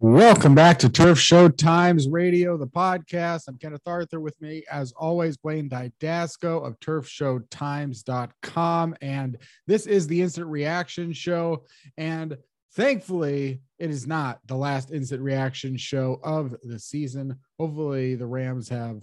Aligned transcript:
Welcome 0.00 0.54
back 0.54 0.78
to 0.78 0.88
Turf 0.88 1.18
Show 1.18 1.48
Times 1.48 2.08
Radio, 2.08 2.56
the 2.56 2.68
podcast. 2.68 3.48
I'm 3.48 3.58
Kenneth 3.58 3.82
Arthur 3.84 4.20
with 4.20 4.40
me, 4.40 4.62
as 4.70 4.92
always, 4.92 5.36
Blaine 5.36 5.68
Dydasco 5.68 6.64
of 6.64 6.78
turfshowtimes.com. 6.78 8.94
And 9.02 9.38
this 9.66 9.88
is 9.88 10.06
the 10.06 10.22
instant 10.22 10.46
reaction 10.46 11.12
show. 11.12 11.64
And 11.96 12.38
thankfully, 12.74 13.60
it 13.80 13.90
is 13.90 14.06
not 14.06 14.38
the 14.46 14.54
last 14.54 14.92
instant 14.92 15.20
reaction 15.20 15.76
show 15.76 16.20
of 16.22 16.54
the 16.62 16.78
season. 16.78 17.40
Hopefully, 17.58 18.14
the 18.14 18.26
Rams 18.26 18.68
have 18.68 19.02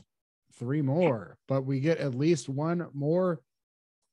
three 0.53 0.81
more, 0.81 1.37
but 1.49 1.65
we 1.65 1.81
get 1.81 1.97
at 1.97 2.15
least 2.15 2.47
one 2.47 2.87
more 2.93 3.41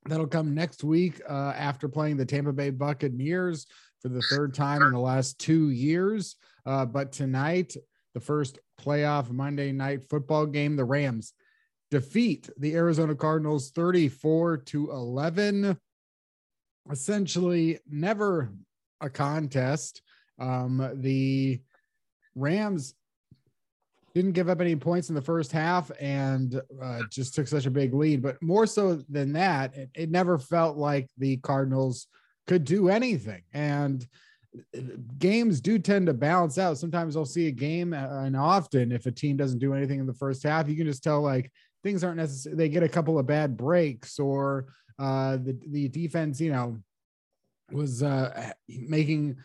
that'll 0.06 0.26
come 0.26 0.52
next 0.52 0.82
week 0.82 1.20
uh, 1.30 1.52
after 1.56 1.88
playing 1.88 2.16
the 2.16 2.26
Tampa 2.26 2.52
Bay 2.52 2.70
Buccaneers 2.70 3.68
for 4.02 4.08
the 4.08 4.22
third 4.22 4.52
time 4.52 4.82
in 4.82 4.92
the 4.92 4.98
last 4.98 5.38
two 5.38 5.70
years. 5.70 6.36
Uh, 6.66 6.84
but 6.84 7.12
tonight, 7.12 7.76
the 8.14 8.20
first 8.20 8.58
playoff 8.80 9.30
Monday 9.30 9.70
night 9.70 10.04
football 10.04 10.44
game, 10.44 10.74
the 10.74 10.84
Rams 10.84 11.32
defeat 11.90 12.50
the 12.58 12.74
Arizona 12.74 13.14
Cardinals 13.14 13.70
34 13.70 14.58
to 14.58 14.90
11. 14.90 15.78
Essentially, 16.90 17.78
never 17.88 18.52
a 19.00 19.08
contest. 19.08 20.02
Um, 20.38 20.90
the 20.96 21.60
Rams 22.34 22.94
didn't 24.14 24.32
give 24.32 24.48
up 24.48 24.60
any 24.60 24.76
points 24.76 25.08
in 25.08 25.14
the 25.14 25.22
first 25.22 25.52
half 25.52 25.90
and 26.00 26.60
uh, 26.82 27.00
just 27.10 27.34
took 27.34 27.46
such 27.46 27.66
a 27.66 27.70
big 27.70 27.94
lead. 27.94 28.20
But 28.20 28.42
more 28.42 28.66
so 28.66 28.96
than 29.08 29.32
that, 29.34 29.74
it, 29.76 29.90
it 29.94 30.10
never 30.10 30.38
felt 30.38 30.76
like 30.76 31.08
the 31.18 31.36
Cardinals 31.38 32.08
could 32.46 32.64
do 32.64 32.88
anything. 32.88 33.42
And 33.52 34.06
games 35.18 35.60
do 35.60 35.78
tend 35.78 36.06
to 36.06 36.14
balance 36.14 36.58
out. 36.58 36.78
Sometimes 36.78 37.16
I'll 37.16 37.24
see 37.24 37.48
a 37.48 37.52
game, 37.52 37.92
uh, 37.92 38.24
and 38.24 38.36
often 38.36 38.92
if 38.92 39.06
a 39.06 39.12
team 39.12 39.36
doesn't 39.36 39.58
do 39.58 39.74
anything 39.74 40.00
in 40.00 40.06
the 40.06 40.14
first 40.14 40.42
half, 40.42 40.68
you 40.68 40.76
can 40.76 40.86
just 40.86 41.02
tell 41.02 41.22
like 41.22 41.50
things 41.82 42.04
aren't 42.04 42.18
necessary. 42.18 42.56
They 42.56 42.68
get 42.68 42.82
a 42.82 42.88
couple 42.88 43.18
of 43.18 43.26
bad 43.26 43.56
breaks, 43.56 44.18
or 44.18 44.66
uh, 44.98 45.36
the 45.36 45.58
the 45.68 45.88
defense, 45.88 46.40
you 46.40 46.52
know, 46.52 46.78
was 47.70 48.02
uh, 48.02 48.52
making 48.68 49.36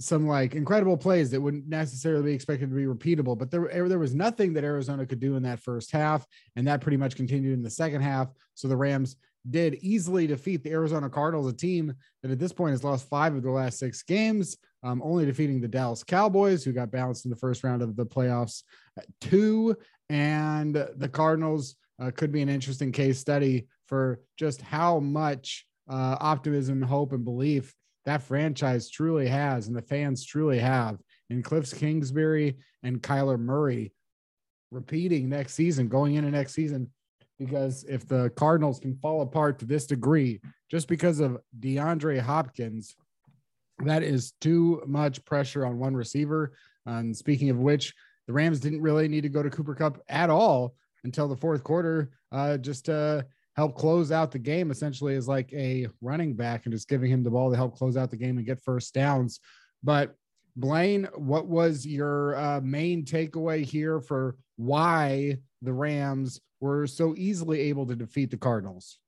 some 0.00 0.26
like 0.26 0.54
incredible 0.54 0.96
plays 0.96 1.30
that 1.30 1.40
wouldn't 1.40 1.68
necessarily 1.68 2.24
be 2.24 2.32
expected 2.34 2.68
to 2.68 2.74
be 2.74 2.84
repeatable. 2.84 3.38
But 3.38 3.50
there 3.50 3.88
there 3.88 3.98
was 3.98 4.14
nothing 4.14 4.54
that 4.54 4.64
Arizona 4.64 5.06
could 5.06 5.20
do 5.20 5.36
in 5.36 5.42
that 5.42 5.60
first 5.60 5.92
half, 5.92 6.26
and 6.56 6.66
that 6.66 6.80
pretty 6.80 6.96
much 6.96 7.16
continued 7.16 7.54
in 7.54 7.62
the 7.62 7.70
second 7.70 8.00
half. 8.00 8.28
So 8.54 8.66
the 8.66 8.76
Rams 8.76 9.16
did 9.48 9.74
easily 9.82 10.26
defeat 10.26 10.62
the 10.62 10.70
Arizona 10.70 11.08
Cardinals, 11.08 11.46
a 11.46 11.52
team 11.52 11.94
that 12.22 12.30
at 12.30 12.38
this 12.38 12.52
point 12.52 12.72
has 12.72 12.84
lost 12.84 13.08
five 13.08 13.34
of 13.34 13.42
the 13.42 13.50
last 13.50 13.78
six 13.78 14.02
games, 14.02 14.56
um, 14.82 15.02
only 15.04 15.26
defeating 15.26 15.60
the 15.60 15.68
Dallas 15.68 16.02
Cowboys, 16.02 16.64
who 16.64 16.72
got 16.72 16.90
bounced 16.90 17.24
in 17.24 17.30
the 17.30 17.36
first 17.36 17.62
round 17.62 17.82
of 17.82 17.96
the 17.96 18.06
playoffs, 18.06 18.62
two. 19.20 19.76
And 20.08 20.74
the 20.74 21.08
Cardinals 21.08 21.76
uh, 22.00 22.10
could 22.10 22.32
be 22.32 22.42
an 22.42 22.48
interesting 22.48 22.92
case 22.92 23.18
study 23.18 23.66
for 23.86 24.20
just 24.38 24.60
how 24.62 25.00
much 25.00 25.66
uh, 25.88 26.16
optimism, 26.20 26.82
hope, 26.82 27.12
and 27.12 27.24
belief 27.24 27.74
that 28.04 28.22
franchise 28.22 28.90
truly 28.90 29.26
has, 29.26 29.66
and 29.66 29.76
the 29.76 29.82
fans 29.82 30.24
truly 30.24 30.58
have 30.58 30.98
in 31.30 31.42
Cliff 31.42 31.74
Kingsbury 31.74 32.58
and 32.82 33.02
Kyler 33.02 33.38
Murray 33.38 33.92
repeating 34.70 35.28
next 35.28 35.54
season, 35.54 35.88
going 35.88 36.14
into 36.14 36.30
next 36.30 36.54
season 36.54 36.90
because 37.44 37.84
if 37.88 38.06
the 38.06 38.30
Cardinals 38.36 38.78
can 38.78 38.94
fall 38.96 39.22
apart 39.22 39.58
to 39.58 39.64
this 39.64 39.86
degree 39.86 40.40
just 40.70 40.88
because 40.88 41.20
of 41.20 41.38
DeAndre 41.60 42.20
Hopkins, 42.20 42.96
that 43.84 44.02
is 44.02 44.32
too 44.40 44.82
much 44.86 45.24
pressure 45.24 45.66
on 45.66 45.78
one 45.78 45.94
receiver. 45.94 46.52
And 46.86 47.16
speaking 47.16 47.50
of 47.50 47.58
which, 47.58 47.94
the 48.26 48.32
Rams 48.32 48.60
didn't 48.60 48.82
really 48.82 49.08
need 49.08 49.22
to 49.22 49.28
go 49.28 49.42
to 49.42 49.50
Cooper 49.50 49.74
Kupp 49.74 50.00
at 50.08 50.30
all 50.30 50.74
until 51.04 51.28
the 51.28 51.36
fourth 51.36 51.62
quarter, 51.62 52.10
uh, 52.32 52.56
just 52.56 52.86
to 52.86 53.26
help 53.56 53.76
close 53.76 54.10
out 54.10 54.32
the 54.32 54.38
game, 54.38 54.70
essentially, 54.70 55.14
as 55.14 55.28
like 55.28 55.52
a 55.52 55.86
running 56.00 56.34
back 56.34 56.64
and 56.64 56.72
just 56.72 56.88
giving 56.88 57.10
him 57.10 57.22
the 57.22 57.30
ball 57.30 57.50
to 57.50 57.56
help 57.56 57.76
close 57.76 57.96
out 57.96 58.10
the 58.10 58.16
game 58.16 58.38
and 58.38 58.46
get 58.46 58.62
first 58.62 58.94
downs. 58.94 59.40
But 59.82 60.14
Blaine, 60.56 61.08
what 61.16 61.46
was 61.46 61.86
your 61.86 62.36
uh, 62.36 62.60
main 62.62 63.04
takeaway 63.04 63.64
here 63.64 64.00
for 64.00 64.36
why 64.56 65.38
the 65.64 65.72
Rams 65.72 66.40
were 66.60 66.86
so 66.86 67.14
easily 67.16 67.60
able 67.60 67.86
to 67.86 67.96
defeat 67.96 68.30
the 68.30 68.36
Cardinals? 68.36 68.98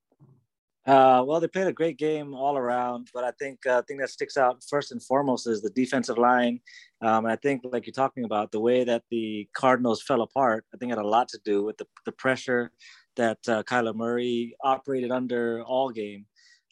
Uh, 0.86 1.20
well, 1.26 1.40
they 1.40 1.48
played 1.48 1.66
a 1.66 1.72
great 1.72 1.98
game 1.98 2.32
all 2.32 2.56
around, 2.56 3.10
but 3.12 3.24
I 3.24 3.32
think 3.40 3.66
uh, 3.66 3.82
thing 3.82 3.96
that 3.96 4.10
sticks 4.10 4.36
out 4.36 4.62
first 4.70 4.92
and 4.92 5.02
foremost 5.02 5.48
is 5.48 5.60
the 5.60 5.70
defensive 5.70 6.16
line. 6.16 6.60
Um, 7.02 7.24
and 7.24 7.32
I 7.32 7.36
think, 7.36 7.62
like 7.64 7.86
you're 7.86 7.92
talking 7.92 8.24
about, 8.24 8.52
the 8.52 8.60
way 8.60 8.84
that 8.84 9.02
the 9.10 9.48
Cardinals 9.52 10.00
fell 10.00 10.22
apart, 10.22 10.64
I 10.72 10.76
think 10.76 10.92
had 10.92 11.00
a 11.00 11.06
lot 11.06 11.28
to 11.30 11.40
do 11.44 11.64
with 11.64 11.76
the, 11.76 11.86
the 12.04 12.12
pressure 12.12 12.70
that 13.16 13.38
uh, 13.48 13.64
Kyler 13.64 13.96
Murray 13.96 14.54
operated 14.62 15.10
under 15.10 15.62
all 15.64 15.90
game. 15.90 16.26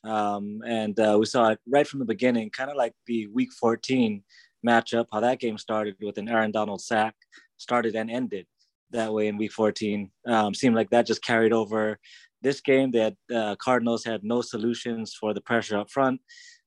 Um, 0.05 0.63
and 0.65 0.99
uh, 1.01 1.17
we 1.19 1.27
saw 1.27 1.49
it 1.49 1.59
right 1.67 1.87
from 1.87 1.99
the 1.99 2.05
beginning, 2.05 2.51
kind 2.51 2.71
of 2.71 2.77
like 2.77 2.93
the 3.07 3.27
Week 3.29 3.53
14 3.53 4.23
matchup, 4.65 5.07
how 5.13 5.21
that 5.21 5.41
game 5.41 5.59
started 5.59 5.97
with 6.01 6.19
an 6.19 6.29
Aaron 6.29 6.53
Donald 6.53 6.83
sack, 6.83 7.17
started 7.57 7.97
and 7.97 8.11
ended 8.11 8.47
that 8.95 9.13
way 9.13 9.29
in 9.29 9.37
week 9.37 9.53
14. 9.53 10.11
Um, 10.27 10.55
seemed 10.55 10.75
like 10.75 10.91
that 10.91 11.07
just 11.07 11.23
carried 11.23 11.53
over 11.53 11.99
this 12.43 12.61
game. 12.61 12.91
That 12.93 13.15
uh, 13.35 13.57
Cardinals 13.57 14.05
had 14.05 14.25
no 14.25 14.41
solutions 14.41 15.15
for 15.19 15.35
the 15.35 15.41
pressure 15.41 15.79
up 15.79 15.91
front, 15.91 16.21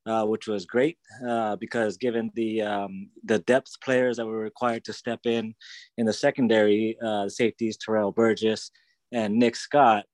uh, 0.06 0.26
which 0.26 0.48
was 0.48 0.66
great 0.66 0.98
uh, 1.28 1.56
because 1.56 1.98
given 1.98 2.32
the 2.36 2.62
um, 2.62 3.10
the 3.24 3.40
depth 3.40 3.72
players 3.84 4.18
that 4.18 4.26
were 4.26 4.40
required 4.40 4.84
to 4.86 4.94
step 4.94 5.22
in 5.26 5.56
in 5.98 6.06
the 6.06 6.14
secondary, 6.14 6.98
uh, 7.04 7.28
safeties 7.28 7.78
Terrell 7.78 8.12
Burgess 8.12 8.72
and 9.12 9.36
Nick 9.36 9.56
Scott, 9.56 10.06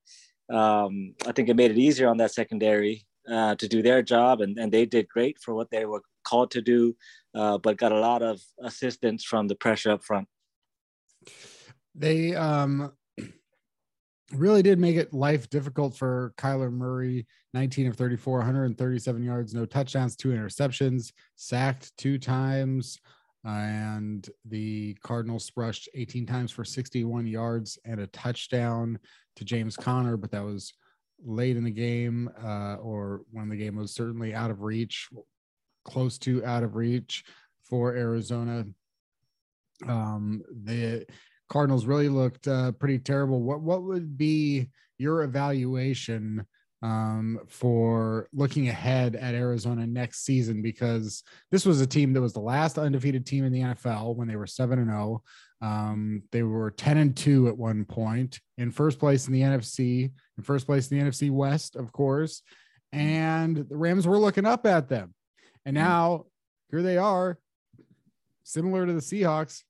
um, 0.51 1.15
I 1.27 1.31
think 1.31 1.49
it 1.49 1.55
made 1.55 1.71
it 1.71 1.77
easier 1.77 2.07
on 2.07 2.17
that 2.17 2.33
secondary 2.33 3.05
uh, 3.29 3.55
to 3.55 3.67
do 3.67 3.81
their 3.81 4.01
job, 4.01 4.41
and, 4.41 4.57
and 4.57 4.71
they 4.71 4.85
did 4.85 5.09
great 5.09 5.37
for 5.39 5.53
what 5.55 5.71
they 5.71 5.85
were 5.85 6.03
called 6.27 6.51
to 6.51 6.61
do, 6.61 6.95
uh, 7.35 7.57
but 7.57 7.77
got 7.77 7.91
a 7.91 7.99
lot 7.99 8.21
of 8.21 8.41
assistance 8.63 9.23
from 9.23 9.47
the 9.47 9.55
pressure 9.55 9.91
up 9.91 10.03
front 10.03 10.27
they 11.95 12.35
um 12.35 12.91
really 14.33 14.63
did 14.63 14.79
make 14.79 14.95
it 14.95 15.13
life 15.13 15.49
difficult 15.49 15.95
for 15.95 16.33
Kyler 16.37 16.71
Murray. 16.71 17.25
19 17.53 17.87
of 17.87 17.95
34, 17.95 18.39
137 18.39 19.23
yards, 19.23 19.53
no 19.53 19.65
touchdowns, 19.65 20.15
two 20.15 20.29
interceptions, 20.29 21.11
sacked 21.35 21.95
two 21.97 22.17
times. 22.17 22.99
and 23.45 24.29
the 24.45 24.95
Cardinals 25.03 25.51
rushed 25.55 25.89
18 25.93 26.25
times 26.25 26.51
for 26.51 26.63
61 26.63 27.27
yards 27.27 27.77
and 27.85 27.99
a 27.99 28.07
touchdown 28.07 28.97
to 29.35 29.43
James 29.43 29.75
Conner, 29.75 30.15
but 30.17 30.31
that 30.31 30.43
was 30.43 30.73
late 31.23 31.57
in 31.57 31.63
the 31.63 31.71
game, 31.71 32.29
uh, 32.41 32.75
or 32.75 33.21
when 33.31 33.49
the 33.49 33.55
game 33.57 33.75
was 33.75 33.93
certainly 33.93 34.33
out 34.33 34.49
of 34.49 34.61
reach, 34.61 35.09
close 35.85 36.17
to 36.19 36.43
out 36.45 36.63
of 36.63 36.75
reach 36.75 37.23
for 37.63 37.93
Arizona. 37.93 38.65
Um, 39.87 40.41
the 40.63 41.05
Cardinals 41.53 41.85
really 41.85 42.09
looked 42.09 42.47
uh, 42.47 42.71
pretty 42.71 42.97
terrible. 42.97 43.39
What 43.39 43.61
what 43.61 43.83
would 43.83 44.17
be 44.17 44.71
your 44.97 45.21
evaluation 45.21 46.47
um, 46.81 47.41
for 47.47 48.27
looking 48.33 48.69
ahead 48.69 49.15
at 49.15 49.35
Arizona 49.35 49.85
next 49.85 50.25
season? 50.25 50.63
Because 50.63 51.21
this 51.51 51.63
was 51.63 51.79
a 51.79 51.85
team 51.85 52.11
that 52.13 52.21
was 52.21 52.33
the 52.33 52.39
last 52.39 52.79
undefeated 52.79 53.27
team 53.27 53.45
in 53.45 53.53
the 53.53 53.59
NFL 53.59 54.15
when 54.15 54.27
they 54.27 54.35
were 54.35 54.47
seven 54.47 54.79
and 54.79 54.89
zero. 54.89 55.21
Oh. 55.61 55.67
Um, 55.67 56.23
they 56.31 56.41
were 56.41 56.71
ten 56.71 56.97
and 56.97 57.15
two 57.15 57.47
at 57.49 57.57
one 57.57 57.85
point, 57.85 58.39
in 58.57 58.71
first 58.71 58.97
place 58.97 59.27
in 59.27 59.33
the 59.33 59.41
NFC, 59.41 60.11
in 60.37 60.43
first 60.43 60.65
place 60.65 60.91
in 60.91 60.97
the 60.97 61.05
NFC 61.05 61.29
West, 61.29 61.75
of 61.75 61.91
course. 61.91 62.41
And 62.91 63.57
the 63.57 63.77
Rams 63.77 64.07
were 64.07 64.17
looking 64.17 64.47
up 64.47 64.65
at 64.65 64.89
them, 64.89 65.13
and 65.67 65.77
hmm. 65.77 65.83
now 65.83 66.25
here 66.71 66.81
they 66.81 66.97
are, 66.97 67.37
similar 68.43 68.87
to 68.87 68.93
the 68.93 69.01
Seahawks, 69.01 69.61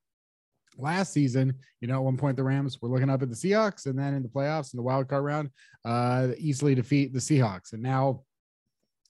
last 0.78 1.14
season, 1.14 1.54
you 1.82 1.88
know, 1.88 1.96
at 1.96 2.04
one 2.04 2.18
point 2.18 2.38
the 2.38 2.44
Rams 2.44 2.82
were 2.82 2.90
looking 2.90 3.10
up 3.10 3.22
at 3.22 3.30
the 3.30 3.36
Seahawks, 3.36 3.86
and 3.86 3.98
then 3.98 4.14
in 4.14 4.24
the 4.24 4.30
playoffs 4.30 4.74
in 4.74 4.78
the 4.78 4.84
wild 4.84 5.08
card 5.08 5.24
round, 5.24 5.50
uh, 5.86 6.30
easily 6.38 6.76
defeat 6.76 7.14
the 7.14 7.20
Seahawks. 7.20 7.74
And 7.74 7.82
now 7.84 8.24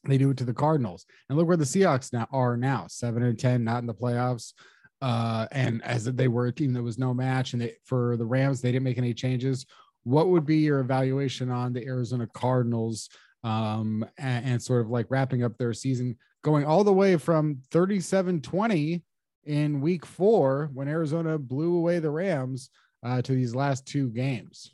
They 0.06 0.18
do 0.18 0.32
it 0.32 0.38
to 0.38 0.44
the 0.44 0.54
Cardinals. 0.54 1.06
And 1.30 1.38
look 1.38 1.48
where 1.48 1.58
the 1.58 1.64
Seahawks 1.64 2.12
now 2.12 2.28
are 2.32 2.58
now, 2.58 2.88
seven 2.90 3.24
and 3.24 3.40
ten, 3.40 3.64
not 3.64 3.80
in 3.80 3.88
the 3.88 3.94
playoffs. 3.94 4.54
Uh, 5.02 5.48
and 5.52 5.84
as 5.84 6.06
they 6.06 6.28
were 6.28 6.48
a 6.48 6.52
team 6.52 6.74
that 6.74 6.84
was 6.84 6.98
no 6.98 7.14
match, 7.14 7.54
and 7.54 7.62
they, 7.62 7.76
for 7.86 8.18
the 8.18 8.26
Rams, 8.26 8.62
they 8.62 8.72
didn't 8.72 8.84
make 8.84 8.98
any 8.98 9.14
changes. 9.14 9.66
What 10.04 10.28
would 10.28 10.46
be 10.46 10.58
your 10.58 10.80
evaluation 10.80 11.50
on 11.50 11.74
the 11.74 11.86
Arizona 11.86 12.28
Cardinals 12.34 13.10
um, 13.44 14.06
and, 14.18 14.46
and 14.46 14.62
sort 14.62 14.82
of 14.82 14.90
like 14.90 15.08
wrapping 15.10 15.44
up 15.44 15.58
their 15.58 15.74
season, 15.74 16.18
going 16.44 16.66
all 16.66 16.84
the 16.84 16.94
way 16.94 17.18
from 17.18 17.60
37 17.72 18.42
20 18.42 19.04
in 19.46 19.82
week 19.82 20.06
four 20.06 20.70
when 20.74 20.88
Arizona 20.88 21.38
blew 21.38 21.76
away 21.76 22.00
the 22.00 22.10
Rams 22.10 22.70
uh, 23.04 23.22
to 23.22 23.34
these 23.34 23.56
last 23.56 23.86
two 23.86 24.10
games? 24.10 24.74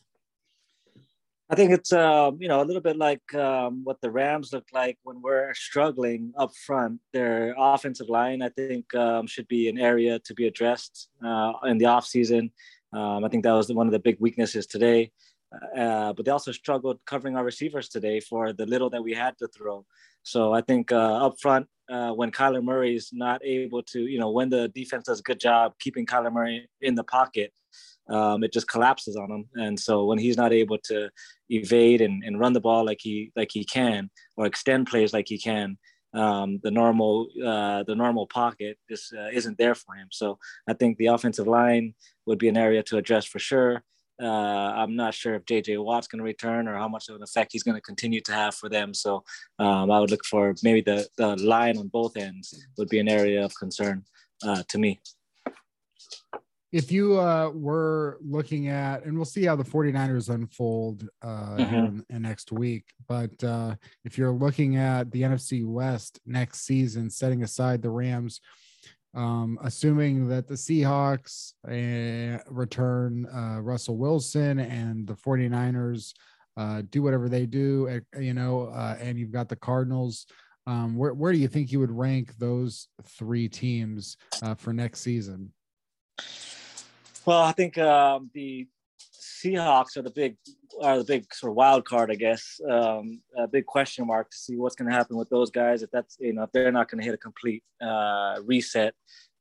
I 1.51 1.55
think 1.55 1.71
it's 1.71 1.91
uh, 1.91 2.29
you 2.37 2.47
know 2.47 2.61
a 2.61 2.65
little 2.65 2.81
bit 2.81 2.95
like 2.95 3.33
um, 3.33 3.83
what 3.83 3.99
the 4.01 4.11
Rams 4.11 4.53
look 4.53 4.67
like 4.71 4.99
when 5.03 5.19
we're 5.21 5.51
struggling 5.55 6.31
up 6.37 6.51
front. 6.55 6.99
Their 7.11 7.55
offensive 7.57 8.07
line, 8.07 8.43
I 8.43 8.49
think, 8.49 8.93
um, 8.93 9.25
should 9.25 9.47
be 9.47 9.67
an 9.67 9.79
area 9.79 10.19
to 10.19 10.33
be 10.35 10.45
addressed 10.45 11.09
uh, 11.25 11.53
in 11.65 11.79
the 11.79 11.85
offseason. 11.85 12.51
Um, 12.93 13.23
I 13.23 13.29
think 13.29 13.43
that 13.43 13.53
was 13.53 13.71
one 13.71 13.87
of 13.87 13.93
the 13.93 13.99
big 13.99 14.17
weaknesses 14.19 14.67
today. 14.67 15.11
Uh, 15.75 16.13
but 16.13 16.25
they 16.25 16.31
also 16.31 16.51
struggled 16.51 16.99
covering 17.05 17.35
our 17.35 17.43
receivers 17.43 17.89
today 17.89 18.19
for 18.19 18.53
the 18.53 18.65
little 18.65 18.89
that 18.89 19.03
we 19.03 19.13
had 19.13 19.35
to 19.37 19.47
throw. 19.47 19.85
So 20.23 20.53
I 20.53 20.61
think 20.61 20.91
uh, 20.91 21.25
up 21.25 21.39
front, 21.41 21.67
uh, 21.89 22.11
when 22.11 22.31
Kyler 22.31 22.63
Murray 22.63 22.95
is 22.95 23.09
not 23.11 23.43
able 23.43 23.81
to, 23.83 24.01
you 24.05 24.19
know, 24.19 24.29
when 24.29 24.49
the 24.49 24.67
defense 24.69 25.05
does 25.05 25.21
a 25.21 25.23
good 25.23 25.39
job 25.39 25.73
keeping 25.79 26.05
Kyler 26.05 26.31
Murray 26.31 26.69
in 26.81 26.93
the 26.93 27.03
pocket, 27.03 27.51
um, 28.09 28.43
it 28.43 28.53
just 28.53 28.67
collapses 28.67 29.15
on 29.15 29.31
him. 29.31 29.45
And 29.55 29.79
so 29.79 30.05
when 30.05 30.19
he's 30.19 30.37
not 30.37 30.53
able 30.53 30.77
to 30.85 31.09
evade 31.49 32.01
and, 32.01 32.23
and 32.23 32.39
run 32.39 32.53
the 32.53 32.61
ball 32.61 32.85
like 32.85 32.99
he 33.01 33.31
like 33.35 33.49
he 33.51 33.63
can, 33.63 34.09
or 34.37 34.45
extend 34.45 34.87
plays 34.87 35.13
like 35.13 35.27
he 35.27 35.37
can, 35.37 35.77
um, 36.13 36.59
the 36.63 36.71
normal 36.71 37.27
uh, 37.45 37.83
the 37.83 37.95
normal 37.95 38.27
pocket 38.27 38.77
just 38.89 39.13
uh, 39.13 39.29
isn't 39.31 39.57
there 39.57 39.75
for 39.75 39.95
him. 39.95 40.07
So 40.11 40.37
I 40.67 40.73
think 40.73 40.97
the 40.97 41.07
offensive 41.07 41.47
line 41.47 41.93
would 42.25 42.39
be 42.39 42.49
an 42.49 42.57
area 42.57 42.83
to 42.83 42.97
address 42.97 43.25
for 43.25 43.39
sure. 43.39 43.83
Uh, 44.21 44.73
I'm 44.75 44.95
not 44.95 45.13
sure 45.13 45.35
if 45.35 45.45
JJ 45.45 45.83
Watt's 45.83 46.07
going 46.07 46.19
to 46.19 46.25
return 46.25 46.67
or 46.67 46.75
how 46.75 46.87
much 46.87 47.09
of 47.09 47.15
an 47.15 47.23
effect 47.23 47.53
he's 47.53 47.63
going 47.63 47.75
to 47.75 47.81
continue 47.81 48.21
to 48.21 48.33
have 48.33 48.55
for 48.55 48.69
them. 48.69 48.93
So 48.93 49.23
um, 49.59 49.89
I 49.91 49.99
would 49.99 50.11
look 50.11 50.25
for 50.25 50.53
maybe 50.63 50.81
the, 50.81 51.07
the 51.17 51.35
line 51.37 51.77
on 51.77 51.87
both 51.87 52.17
ends 52.17 52.67
would 52.77 52.89
be 52.89 52.99
an 52.99 53.07
area 53.07 53.43
of 53.43 53.53
concern 53.55 54.03
uh, 54.43 54.63
to 54.67 54.77
me 54.77 54.99
if 56.71 56.91
you 56.91 57.19
uh, 57.19 57.49
were 57.49 58.19
looking 58.21 58.67
at, 58.67 59.03
and 59.03 59.15
we'll 59.15 59.25
see 59.25 59.45
how 59.45 59.55
the 59.55 59.63
49ers 59.63 60.29
unfold 60.29 61.07
uh, 61.21 61.55
mm-hmm. 61.57 61.75
in, 61.75 62.05
in, 62.09 62.21
next 62.21 62.51
week, 62.51 62.85
but 63.07 63.43
uh, 63.43 63.75
if 64.05 64.17
you're 64.17 64.31
looking 64.31 64.77
at 64.77 65.09
the 65.11 65.23
NFC 65.23 65.65
West 65.65 66.19
next 66.27 66.65
season, 66.65 67.09
setting 67.09 67.41
aside 67.41 67.81
the 67.81 67.89
Rams, 67.89 68.39
um, 69.15 69.57
assuming 69.63 70.27
that 70.27 70.47
the 70.47 70.55
Seahawks 70.55 71.53
uh, 71.67 72.41
return 72.49 73.25
uh, 73.27 73.59
Russell 73.61 73.97
Wilson 73.97 74.59
and 74.59 75.07
the 75.07 75.15
49ers 75.15 76.13
uh, 76.57 76.83
do 76.89 77.01
whatever 77.01 77.29
they 77.29 77.45
do, 77.45 78.01
you 78.19 78.33
know, 78.33 78.67
and 78.99 79.17
you've 79.17 79.31
got 79.31 79.49
the 79.49 79.55
Cardinals. 79.55 80.25
Um, 80.67 80.95
where, 80.95 81.13
where 81.13 81.31
do 81.31 81.39
you 81.39 81.47
think 81.47 81.71
you 81.71 81.79
would 81.79 81.91
rank 81.91 82.37
those 82.37 82.87
three 83.03 83.47
teams 83.47 84.17
for 84.57 84.73
next 84.73 84.99
season? 85.01 85.53
Well, 87.25 87.41
I 87.41 87.51
think 87.53 87.77
um, 87.77 88.29
the 88.33 88.67
Seahawks 88.99 89.97
are 89.97 90.01
the 90.01 90.11
big 90.11 90.35
are 90.81 90.97
the 90.97 91.03
big 91.03 91.33
sort 91.33 91.51
of 91.51 91.55
wild 91.55 91.85
card, 91.85 92.11
I 92.11 92.15
guess. 92.15 92.59
Um, 92.69 93.21
a 93.37 93.47
big 93.47 93.65
question 93.65 94.05
mark 94.07 94.29
to 94.31 94.37
see 94.37 94.55
what's 94.55 94.75
going 94.75 94.89
to 94.89 94.95
happen 94.95 95.17
with 95.17 95.29
those 95.29 95.49
guys 95.49 95.83
if 95.83 95.91
that's 95.91 96.17
you 96.19 96.33
know 96.33 96.43
if 96.43 96.51
they're 96.51 96.71
not 96.71 96.89
going 96.89 96.99
to 96.99 97.05
hit 97.05 97.13
a 97.13 97.17
complete 97.17 97.63
uh, 97.81 98.39
reset. 98.45 98.93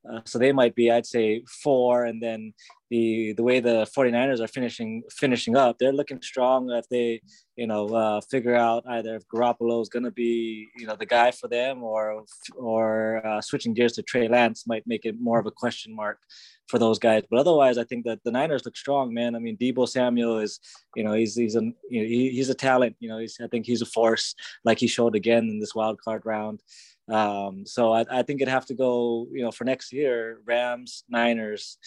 Uh, 0.09 0.21
so 0.25 0.39
they 0.39 0.53
might 0.53 0.75
be, 0.75 0.91
I'd 0.91 1.05
say, 1.05 1.43
four, 1.63 2.05
and 2.05 2.23
then 2.23 2.55
the 2.89 3.35
the 3.35 3.43
way 3.43 3.61
the 3.61 3.87
49ers 3.97 4.41
are 4.41 4.47
finishing 4.47 5.03
finishing 5.11 5.57
up, 5.57 5.77
they're 5.79 5.93
looking 5.93 6.23
strong. 6.23 6.71
If 6.71 6.89
they, 6.89 7.21
you 7.57 7.67
know, 7.67 7.89
uh, 7.89 8.21
figure 8.31 8.55
out 8.55 8.85
either 8.89 9.17
if 9.17 9.25
Garoppolo 9.29 9.83
is 9.83 9.89
going 9.89 10.05
to 10.05 10.11
be, 10.11 10.69
you 10.77 10.87
know, 10.87 10.97
the 10.97 11.05
guy 11.05 11.31
for 11.33 11.49
them, 11.49 11.83
or 11.83 12.25
or 12.57 13.27
uh, 13.27 13.41
switching 13.41 13.75
gears 13.75 13.93
to 13.95 14.03
Trey 14.03 14.29
Lance 14.29 14.67
might 14.67 14.87
make 14.87 15.05
it 15.05 15.17
more 15.21 15.41
of 15.41 15.47
a 15.47 15.51
question 15.51 15.95
mark 15.95 16.21
for 16.69 16.79
those 16.79 16.99
guys. 16.99 17.23
But 17.31 17.41
otherwise, 17.41 17.79
I 17.79 17.85
think 17.85 18.05
that 18.05 18.23
the 18.25 18.31
Niners 18.31 18.65
look 18.65 18.77
strong, 18.77 19.13
man. 19.13 19.35
I 19.35 19.39
mean, 19.39 19.57
Deebo 19.57 19.89
Samuel 19.89 20.39
is, 20.39 20.61
you 20.95 21.05
know, 21.05 21.13
he's 21.13 21.35
he's 21.35 21.57
a 21.57 21.63
you 21.91 22.01
know, 22.03 22.07
he, 22.07 22.31
he's 22.31 22.51
a 22.51 22.55
talent. 22.55 22.97
You 23.01 23.09
know, 23.09 23.19
he's 23.19 23.39
I 23.43 23.49
think 23.49 23.67
he's 23.67 23.83
a 23.83 23.87
force, 23.87 24.35
like 24.65 24.79
he 24.79 24.87
showed 24.87 25.17
again 25.17 25.49
in 25.49 25.59
this 25.61 25.75
wild 25.75 26.01
card 26.01 26.23
round. 26.25 26.63
Um, 27.09 27.65
so 27.65 27.93
I, 27.93 28.05
I 28.11 28.23
think 28.23 28.41
it'd 28.41 28.53
have 28.53 28.67
to 28.67 28.75
go, 28.75 29.27
you 29.33 29.43
know, 29.43 29.51
for 29.51 29.65
next 29.65 29.93
year, 29.93 30.41
Rams, 30.45 31.05
Niners, 31.09 31.79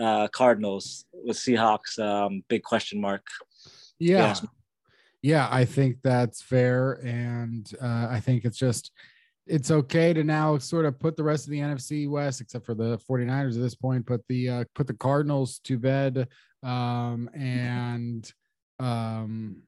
uh, 0.00 0.28
Cardinals 0.28 1.04
with 1.12 1.36
Seahawks, 1.36 1.98
um, 1.98 2.42
big 2.48 2.62
question 2.62 2.98
mark. 3.00 3.26
Yeah. 3.98 4.18
yeah. 4.18 4.34
yeah. 5.20 5.48
I 5.50 5.66
think 5.66 5.98
that's 6.02 6.40
fair. 6.40 6.92
And 7.04 7.70
uh, 7.80 8.06
I 8.10 8.20
think 8.20 8.46
it's 8.46 8.56
just, 8.56 8.90
it's 9.50 9.70
okay 9.70 10.12
to 10.12 10.22
now 10.22 10.56
sort 10.58 10.86
of 10.86 10.98
put 10.98 11.16
the 11.16 11.24
rest 11.24 11.46
of 11.46 11.50
the 11.50 11.58
NFC 11.58 12.08
West, 12.08 12.40
except 12.40 12.64
for 12.64 12.74
the 12.74 12.98
49ers 12.98 13.56
at 13.56 13.62
this 13.62 13.74
point, 13.74 14.06
put 14.06 14.22
the, 14.28 14.48
uh, 14.48 14.64
put 14.74 14.86
the 14.86 14.94
Cardinals 14.94 15.58
to 15.64 15.78
bed. 15.78 16.28
Um, 16.62 17.28
and, 17.34 18.30
um, 18.78 19.62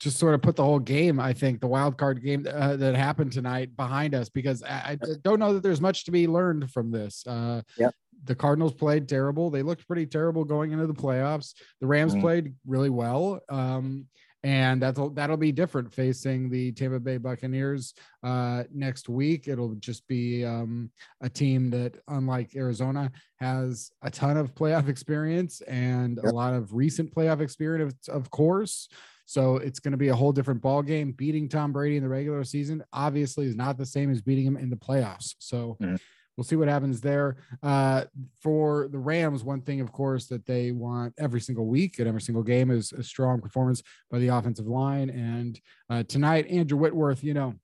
just 0.00 0.18
sort 0.18 0.34
of 0.34 0.42
put 0.42 0.54
the 0.54 0.62
whole 0.62 0.78
game, 0.78 1.18
I 1.18 1.32
think, 1.32 1.60
the 1.60 1.66
wild 1.66 1.96
card 1.96 2.22
game 2.22 2.46
uh, 2.52 2.76
that 2.76 2.94
happened 2.94 3.32
tonight 3.32 3.74
behind 3.74 4.14
us 4.14 4.28
because 4.28 4.62
I, 4.62 4.98
I, 5.02 5.08
don't 5.22 5.38
know 5.38 5.54
that 5.54 5.62
there's 5.62 5.80
much 5.80 6.04
to 6.04 6.10
be 6.10 6.26
learned 6.26 6.70
from 6.70 6.90
this. 6.90 7.26
Uh, 7.26 7.62
yep. 7.78 7.94
The 8.24 8.34
Cardinals 8.34 8.74
played 8.74 9.08
terrible. 9.08 9.50
They 9.50 9.62
looked 9.62 9.86
pretty 9.86 10.06
terrible 10.06 10.44
going 10.44 10.72
into 10.72 10.86
the 10.86 10.94
playoffs. 10.94 11.54
The 11.80 11.86
Rams 11.86 12.14
mm. 12.14 12.20
played 12.20 12.54
really 12.66 12.90
well. 12.90 13.40
Um, 13.48 14.06
and 14.44 14.82
that'll 14.82 15.08
that'll 15.10 15.38
be 15.38 15.50
different 15.50 15.92
facing 15.92 16.50
the 16.50 16.70
Tampa 16.72 17.00
Bay 17.00 17.16
Buccaneers 17.16 17.94
uh, 18.22 18.64
next 18.72 19.08
week. 19.08 19.48
It'll 19.48 19.74
just 19.76 20.06
be 20.06 20.44
um, 20.44 20.90
a 21.22 21.30
team 21.30 21.70
that, 21.70 21.96
unlike 22.08 22.54
Arizona, 22.54 23.10
has 23.36 23.90
a 24.02 24.10
ton 24.10 24.36
of 24.36 24.54
playoff 24.54 24.88
experience 24.88 25.62
and 25.62 26.20
yep. 26.22 26.30
a 26.30 26.36
lot 26.36 26.52
of 26.52 26.74
recent 26.74 27.12
playoff 27.12 27.40
experience, 27.40 28.06
of 28.06 28.30
course. 28.30 28.88
So 29.24 29.56
it's 29.56 29.80
going 29.80 29.92
to 29.92 29.98
be 29.98 30.08
a 30.08 30.14
whole 30.14 30.32
different 30.32 30.60
ball 30.60 30.82
game. 30.82 31.12
Beating 31.12 31.48
Tom 31.48 31.72
Brady 31.72 31.96
in 31.96 32.02
the 32.02 32.08
regular 32.10 32.44
season 32.44 32.84
obviously 32.92 33.46
is 33.46 33.56
not 33.56 33.78
the 33.78 33.86
same 33.86 34.10
as 34.10 34.20
beating 34.20 34.46
him 34.46 34.58
in 34.58 34.68
the 34.68 34.76
playoffs. 34.76 35.36
So 35.38 35.78
mm. 35.82 35.98
We'll 36.36 36.44
see 36.44 36.56
what 36.56 36.68
happens 36.68 37.00
there. 37.00 37.36
Uh, 37.62 38.04
for 38.40 38.88
the 38.88 38.98
Rams, 38.98 39.44
one 39.44 39.60
thing, 39.60 39.80
of 39.80 39.92
course, 39.92 40.26
that 40.26 40.46
they 40.46 40.72
want 40.72 41.14
every 41.18 41.40
single 41.40 41.66
week 41.66 41.98
and 41.98 42.08
every 42.08 42.20
single 42.20 42.42
game 42.42 42.70
is 42.70 42.92
a 42.92 43.02
strong 43.02 43.40
performance 43.40 43.82
by 44.10 44.18
the 44.18 44.28
offensive 44.28 44.66
line. 44.66 45.10
And 45.10 45.60
uh, 45.90 46.02
tonight, 46.04 46.46
Andrew 46.48 46.78
Whitworth, 46.78 47.22
you 47.22 47.34
know, 47.34 47.54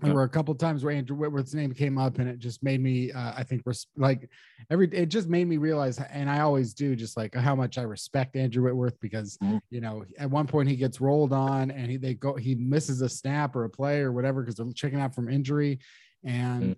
there 0.00 0.14
were 0.14 0.24
a 0.24 0.28
couple 0.28 0.54
times 0.54 0.84
where 0.84 0.94
Andrew 0.94 1.16
Whitworth's 1.16 1.54
name 1.54 1.72
came 1.72 1.98
up, 1.98 2.18
and 2.18 2.28
it 2.28 2.38
just 2.38 2.62
made 2.62 2.80
me, 2.80 3.12
uh, 3.12 3.32
I 3.36 3.42
think, 3.42 3.62
res- 3.64 3.86
like 3.96 4.28
every, 4.68 4.88
it 4.92 5.06
just 5.06 5.28
made 5.28 5.46
me 5.46 5.56
realize, 5.56 5.98
and 5.98 6.28
I 6.28 6.40
always 6.40 6.74
do, 6.74 6.96
just 6.96 7.16
like 7.16 7.34
how 7.34 7.54
much 7.54 7.78
I 7.78 7.82
respect 7.82 8.36
Andrew 8.36 8.64
Whitworth 8.64 8.98
because, 9.00 9.38
mm-hmm. 9.38 9.58
you 9.70 9.80
know, 9.80 10.04
at 10.18 10.30
one 10.30 10.46
point 10.46 10.68
he 10.68 10.76
gets 10.76 11.00
rolled 11.00 11.32
on 11.32 11.70
and 11.70 11.90
he 11.90 11.96
they 11.96 12.14
go 12.14 12.34
he 12.34 12.54
misses 12.54 13.00
a 13.02 13.08
snap 13.08 13.54
or 13.54 13.64
a 13.64 13.70
play 13.70 14.00
or 14.00 14.12
whatever 14.12 14.42
because 14.42 14.56
they're 14.56 14.66
checking 14.74 15.00
out 15.00 15.14
from 15.14 15.28
injury, 15.28 15.78
and 16.24 16.62
mm-hmm. 16.62 16.72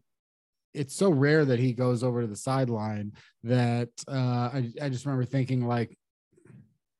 It's 0.76 0.94
so 0.94 1.10
rare 1.10 1.44
that 1.44 1.58
he 1.58 1.72
goes 1.72 2.02
over 2.02 2.20
to 2.20 2.26
the 2.26 2.36
sideline 2.36 3.12
that 3.44 3.90
uh, 4.08 4.50
I 4.52 4.72
I 4.80 4.88
just 4.88 5.06
remember 5.06 5.24
thinking 5.24 5.66
like, 5.66 5.96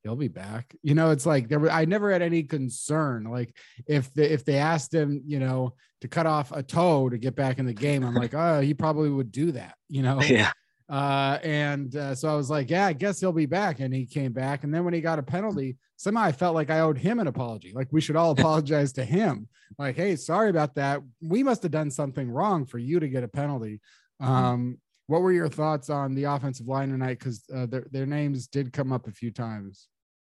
he'll 0.07 0.17
be 0.17 0.29
back. 0.29 0.75
You 0.83 0.95
know, 0.95 1.11
it's 1.11 1.27
like 1.27 1.49
there 1.49 1.59
were, 1.59 1.71
I 1.71 1.85
never 1.85 2.13
had 2.13 2.23
any 2.23 2.45
concern. 2.45 3.25
Like 3.25 3.55
if 3.87 4.13
the, 4.15 4.33
if 4.33 4.45
they 4.45 4.59
asked 4.59 4.95
him, 4.95 5.23
you 5.27 5.41
know, 5.41 5.75
to 6.01 6.09
cut 6.09 6.27
off 6.27 6.53
a 6.53 6.63
toe 6.63 7.09
to 7.09 7.19
get 7.19 7.35
back 7.35 7.59
in 7.59 7.67
the 7.67 7.75
game, 7.75 8.05
I'm 8.05 8.15
like, 8.15 8.35
oh, 8.35 8.61
he 8.61 8.73
probably 8.73 9.11
would 9.11 9.33
do 9.33 9.53
that, 9.53 9.75
you 9.89 10.03
know? 10.03 10.21
Yeah. 10.29 10.53
Uh, 10.89 11.39
and 11.43 11.97
uh, 11.97 12.15
so 12.15 12.29
I 12.29 12.37
was 12.37 12.49
like, 12.49 12.71
yeah, 12.71 12.87
I 12.87 12.93
guess 12.93 13.21
he'll 13.21 13.33
be 13.33 13.47
back. 13.47 13.81
And 13.81 13.93
he 13.93 14.07
came 14.07 14.33
back. 14.33 14.65
And 14.65 14.73
then 14.73 14.85
when 14.85 14.95
he 14.95 15.01
got 15.01 15.19
a 15.19 15.23
penalty, 15.23 15.77
somehow 15.97 16.23
I 16.23 16.33
felt 16.33 16.55
like 16.55 16.71
I 16.71 16.81
owed 16.81 16.99
him 16.99 17.19
an 17.19 17.27
apology. 17.27 17.73
Like 17.75 17.89
we 17.91 18.01
should 18.01 18.17
all 18.17 18.31
apologize 18.39 18.93
to 18.95 19.05
him. 19.05 19.49
Like, 19.79 19.97
hey, 19.97 20.17
sorry 20.17 20.51
about 20.51 20.75
that. 20.77 21.03
We 21.21 21.43
must 21.43 21.63
have 21.63 21.73
done 21.73 21.91
something 21.91 22.31
wrong 22.31 22.67
for 22.67 22.79
you 22.79 23.01
to 23.01 23.09
get 23.09 23.25
a 23.25 23.29
penalty. 23.29 23.81
Mm-hmm. 24.23 24.33
Um, 24.33 24.79
what 25.09 25.23
were 25.23 25.33
your 25.33 25.49
thoughts 25.49 25.91
on 25.91 26.15
the 26.15 26.25
offensive 26.25 26.67
line 26.67 26.91
tonight? 26.91 27.19
Because 27.19 27.45
uh, 27.55 27.67
their, 27.67 27.87
their 27.91 28.07
names 28.07 28.47
did 28.47 28.73
come 28.73 28.93
up 28.93 29.07
a 29.07 29.13
few 29.13 29.31
times. 29.31 29.89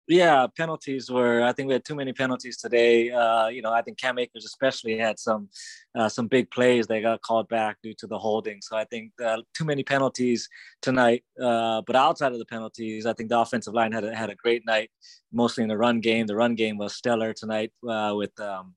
Yeah, 0.07 0.45
penalties 0.55 1.09
were. 1.09 1.41
I 1.41 1.51
think 1.51 1.67
we 1.67 1.74
had 1.74 1.83
too 1.83 1.95
many 1.95 2.13
penalties 2.13 2.57
today. 2.57 3.09
Uh, 3.09 3.47
you 3.47 3.63
know, 3.63 3.74
I 3.74 3.81
think 3.81 3.97
Cam 3.97 4.19
Akers 4.19 4.45
especially 4.45 5.00
had 5.00 5.17
some 5.17 5.50
uh, 5.97 6.07
some 6.09 6.27
big 6.27 6.51
plays 6.51 6.85
that 6.88 7.01
got 7.01 7.24
called 7.24 7.50
back 7.50 7.77
due 7.81 7.95
to 7.95 8.05
the 8.05 8.19
holding. 8.19 8.62
So 8.62 8.77
I 8.77 8.85
think 8.85 9.13
uh, 9.24 9.38
too 9.55 9.65
many 9.65 9.83
penalties 9.83 10.47
tonight. 10.83 11.24
Uh, 11.41 11.81
but 11.88 11.95
outside 11.95 12.33
of 12.33 12.38
the 12.38 12.45
penalties, 12.45 13.07
I 13.07 13.13
think 13.13 13.29
the 13.29 13.39
offensive 13.39 13.74
line 13.74 13.93
had 13.93 14.03
a, 14.03 14.15
had 14.15 14.29
a 14.29 14.35
great 14.35 14.63
night, 14.63 14.91
mostly 15.33 15.63
in 15.63 15.69
the 15.69 15.77
run 15.77 16.01
game. 16.01 16.27
The 16.27 16.35
run 16.35 16.53
game 16.53 16.77
was 16.77 16.93
stellar 16.93 17.33
tonight 17.33 17.71
uh, 17.89 18.13
with 18.15 18.39
um, 18.39 18.75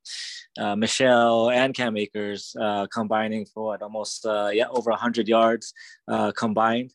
uh, 0.58 0.76
Michel 0.76 1.50
and 1.50 1.74
Cam 1.74 1.98
Akers 1.98 2.56
combining 2.90 3.44
for 3.44 3.64
what, 3.64 3.82
almost 3.82 4.24
yeah 4.24 4.68
over 4.70 4.90
100 4.90 5.28
yards 5.28 5.74
combined. 6.36 6.92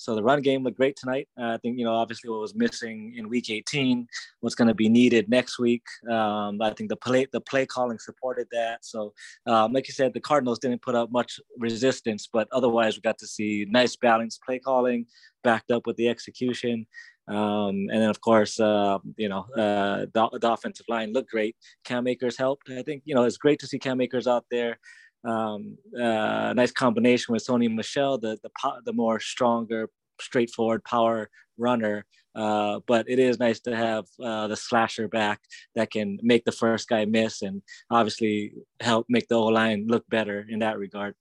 So 0.00 0.14
the 0.14 0.22
run 0.22 0.40
game 0.40 0.64
looked 0.64 0.78
great 0.78 0.96
tonight. 0.96 1.28
Uh, 1.38 1.48
I 1.48 1.58
think 1.58 1.78
you 1.78 1.84
know 1.84 1.92
obviously 1.92 2.30
what 2.30 2.40
was 2.40 2.54
missing 2.54 3.12
in 3.18 3.28
Week 3.28 3.50
18, 3.50 4.08
what's 4.40 4.54
going 4.54 4.68
to 4.68 4.74
be 4.74 4.88
needed 4.88 5.28
next 5.28 5.58
week. 5.58 5.82
Um, 6.10 6.60
I 6.62 6.70
think 6.70 6.88
the 6.88 6.96
play 6.96 7.26
the 7.30 7.40
play 7.42 7.66
calling 7.66 7.98
supported 7.98 8.46
that. 8.50 8.82
So 8.82 9.12
um, 9.46 9.74
like 9.74 9.88
you 9.88 9.92
said, 9.92 10.14
the 10.14 10.20
Cardinals 10.20 10.58
didn't 10.58 10.80
put 10.80 10.94
up 10.94 11.12
much 11.12 11.38
resistance, 11.58 12.26
but 12.32 12.48
otherwise 12.50 12.96
we 12.96 13.02
got 13.02 13.18
to 13.18 13.26
see 13.26 13.66
nice 13.68 13.94
balanced 13.94 14.40
play 14.42 14.58
calling 14.58 15.04
backed 15.44 15.70
up 15.70 15.86
with 15.86 15.96
the 15.96 16.08
execution. 16.08 16.86
Um, 17.28 17.86
and 17.92 18.00
then 18.00 18.08
of 18.08 18.22
course, 18.22 18.58
uh, 18.58 18.98
you 19.18 19.28
know, 19.28 19.44
uh, 19.54 20.06
the, 20.14 20.38
the, 20.40 20.50
offensive 20.50 20.86
line 20.88 21.12
looked 21.12 21.30
great. 21.30 21.56
Cam 21.84 22.08
Akers 22.08 22.38
helped. 22.38 22.70
I 22.70 22.82
think 22.82 23.02
you 23.04 23.14
know 23.14 23.24
it's 23.24 23.36
great 23.36 23.58
to 23.60 23.66
see 23.66 23.78
Cam 23.78 24.00
Akers 24.00 24.26
out 24.26 24.46
there 24.50 24.78
um, 25.24 25.76
uh, 25.94 26.52
nice 26.54 26.72
combination 26.72 27.32
with 27.32 27.46
Sony 27.46 27.72
Michel, 27.72 28.18
the 28.18 28.38
the 28.42 28.50
the 28.84 28.92
more 28.92 29.20
stronger, 29.20 29.88
straightforward 30.20 30.84
power 30.84 31.28
runner. 31.58 32.04
Uh, 32.34 32.78
but 32.86 33.08
it 33.08 33.18
is 33.18 33.40
nice 33.40 33.58
to 33.58 33.76
have 33.76 34.04
uh, 34.22 34.46
the 34.46 34.56
slasher 34.56 35.08
back 35.08 35.40
that 35.74 35.90
can 35.90 36.16
make 36.22 36.44
the 36.44 36.52
first 36.52 36.88
guy 36.88 37.04
miss 37.04 37.42
and 37.42 37.60
obviously 37.90 38.52
help 38.78 39.04
make 39.08 39.26
the 39.26 39.34
O 39.34 39.46
line 39.46 39.86
look 39.88 40.04
better 40.08 40.46
in 40.48 40.60
that 40.60 40.78
regard. 40.78 41.14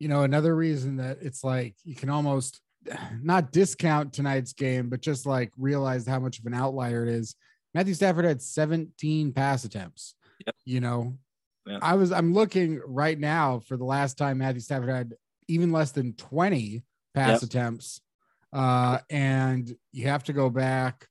You 0.00 0.08
know, 0.08 0.22
another 0.22 0.54
reason 0.54 0.96
that 0.96 1.18
it's 1.20 1.44
like 1.44 1.76
you 1.84 1.94
can 1.94 2.10
almost 2.10 2.60
not 3.22 3.52
discount 3.52 4.12
tonight's 4.12 4.52
game, 4.52 4.88
but 4.88 5.00
just 5.00 5.26
like 5.26 5.52
realize 5.56 6.06
how 6.06 6.18
much 6.18 6.40
of 6.40 6.46
an 6.46 6.54
outlier 6.54 7.04
it 7.04 7.10
is. 7.10 7.36
Matthew 7.74 7.94
Stafford 7.94 8.24
had 8.24 8.42
17 8.42 9.32
pass 9.32 9.64
attempts. 9.64 10.14
Yep. 10.44 10.54
You 10.64 10.80
know, 10.80 11.18
yeah. 11.68 11.78
I 11.82 11.94
was 11.94 12.12
I'm 12.12 12.32
looking 12.32 12.80
right 12.86 13.18
now 13.18 13.60
for 13.60 13.76
the 13.76 13.84
last 13.84 14.18
time 14.18 14.38
Matthew 14.38 14.60
Stafford 14.60 14.88
had 14.88 15.14
even 15.48 15.72
less 15.72 15.92
than 15.92 16.14
20 16.14 16.82
pass 17.14 17.42
yep. 17.42 17.42
attempts. 17.42 18.00
Uh, 18.52 18.98
and 19.10 19.74
you 19.92 20.08
have 20.08 20.24
to 20.24 20.32
go 20.32 20.50
back 20.50 21.06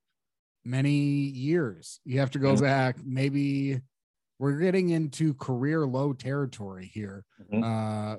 many 0.66 0.90
years. 0.92 2.00
You 2.04 2.20
have 2.20 2.32
to 2.32 2.40
go 2.40 2.54
mm-hmm. 2.54 2.64
back 2.64 2.98
maybe 3.04 3.82
we're 4.40 4.60
getting 4.60 4.90
into 4.90 5.34
career 5.36 5.86
low 5.86 6.14
territory 6.14 6.90
here 6.94 7.26
mm-hmm. 7.52 7.64
uh, 7.64 8.18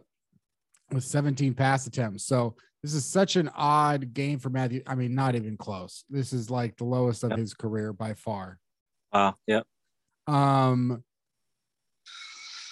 with 0.91 1.05
17 1.05 1.55
pass 1.55 1.87
attempts. 1.87 2.25
So 2.25 2.57
this 2.83 2.95
is 2.95 3.05
such 3.05 3.37
an 3.37 3.51
odd 3.55 4.15
game 4.15 4.39
for 4.39 4.51
Matthew. 4.51 4.83
I 4.87 4.95
mean, 4.95 5.15
not 5.15 5.35
even 5.35 5.57
close. 5.57 6.05
This 6.09 6.33
is 6.33 6.51
like 6.51 6.77
the 6.77 6.85
lowest 6.85 7.25
of 7.25 7.31
yep. 7.31 7.39
his 7.39 7.55
career 7.55 7.93
by 7.93 8.15
far. 8.15 8.59
Wow. 9.13 9.29
Uh, 9.29 9.33
yep. 9.47 9.67
Um, 10.27 11.05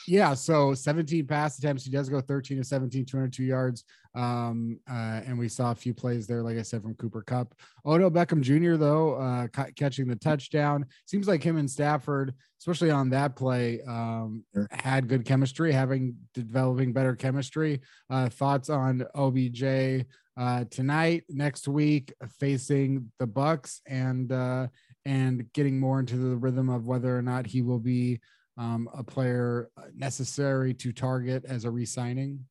yeah, 0.07 0.35
so 0.35 0.73
17 0.73 1.27
pass 1.27 1.59
attempts. 1.59 1.85
He 1.85 1.91
does 1.91 2.09
go 2.09 2.21
13 2.21 2.59
to 2.59 2.65
17, 2.65 3.05
202 3.05 3.43
yards. 3.43 3.85
Um, 4.15 4.81
uh, 4.89 5.21
and 5.27 5.39
we 5.39 5.49
saw 5.49 5.73
a 5.73 5.75
few 5.75 5.93
plays 5.93 6.27
there, 6.27 6.43
like 6.43 6.57
I 6.57 6.63
said, 6.63 6.83
from 6.83 6.95
Cooper 6.95 7.23
Kupp. 7.23 7.55
Odell 7.85 8.11
Beckham 8.11 8.41
Jr., 8.41 8.77
though, 8.77 9.15
uh, 9.15 9.49
ca- 9.49 9.71
catching 9.77 10.07
the 10.07 10.17
touchdown. 10.17 10.87
Seems 11.07 11.29
like 11.29 11.43
him 11.43 11.57
and 11.57 11.71
Stafford, 11.71 12.35
especially 12.61 12.91
on 12.91 13.11
that 13.11 13.37
play, 13.37 13.81
um, 13.87 14.45
had 14.71 15.09
good 15.09 15.25
chemistry, 15.25 15.73
having 15.73 16.17
developing 16.35 16.93
better 16.93 17.15
chemistry. 17.15 17.81
Uh, 18.09 18.29
thoughts 18.29 18.71
on 18.71 19.05
OBJ 19.15 20.07
uh, 20.39 20.65
tonight, 20.71 21.25
next 21.29 21.69
week, 21.69 22.13
facing 22.39 23.11
the 23.19 23.27
Bucks, 23.27 23.81
and 23.87 24.33
uh, 24.33 24.69
and 25.05 25.53
getting 25.53 25.79
more 25.79 26.01
into 26.01 26.17
the 26.17 26.37
rhythm 26.37 26.69
of 26.69 26.87
whether 26.87 27.17
or 27.17 27.23
not 27.23 27.47
he 27.47 27.63
will 27.63 27.79
be 27.79 28.21
um, 28.57 28.89
a 28.95 29.03
player 29.03 29.71
uh, 29.77 29.83
necessary 29.95 30.75
to 30.75 30.93
target 30.93 31.45
as 31.45 31.65
a 31.65 31.71
re-signing? 31.71 32.47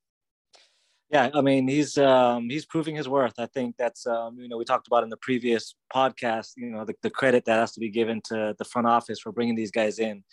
Yeah, 1.11 1.29
I 1.33 1.41
mean 1.41 1.67
he's 1.67 1.97
um, 1.97 2.49
he's 2.49 2.65
proving 2.65 2.95
his 2.95 3.07
worth. 3.07 3.33
I 3.37 3.45
think 3.45 3.75
that's 3.77 4.07
um, 4.07 4.37
you 4.39 4.49
know 4.49 4.57
we 4.57 4.65
talked 4.65 4.87
about 4.87 5.03
in 5.03 5.09
the 5.09 5.17
previous 5.17 5.75
podcast. 5.93 6.53
You 6.57 6.71
know 6.71 6.83
the, 6.83 6.95
the 7.03 7.11
credit 7.11 7.45
that 7.45 7.59
has 7.59 7.73
to 7.73 7.79
be 7.79 7.89
given 7.89 8.21
to 8.25 8.55
the 8.57 8.65
front 8.65 8.87
office 8.87 9.19
for 9.19 9.31
bringing 9.31 9.55
these 9.55 9.71
guys 9.71 9.99
in 9.99 10.23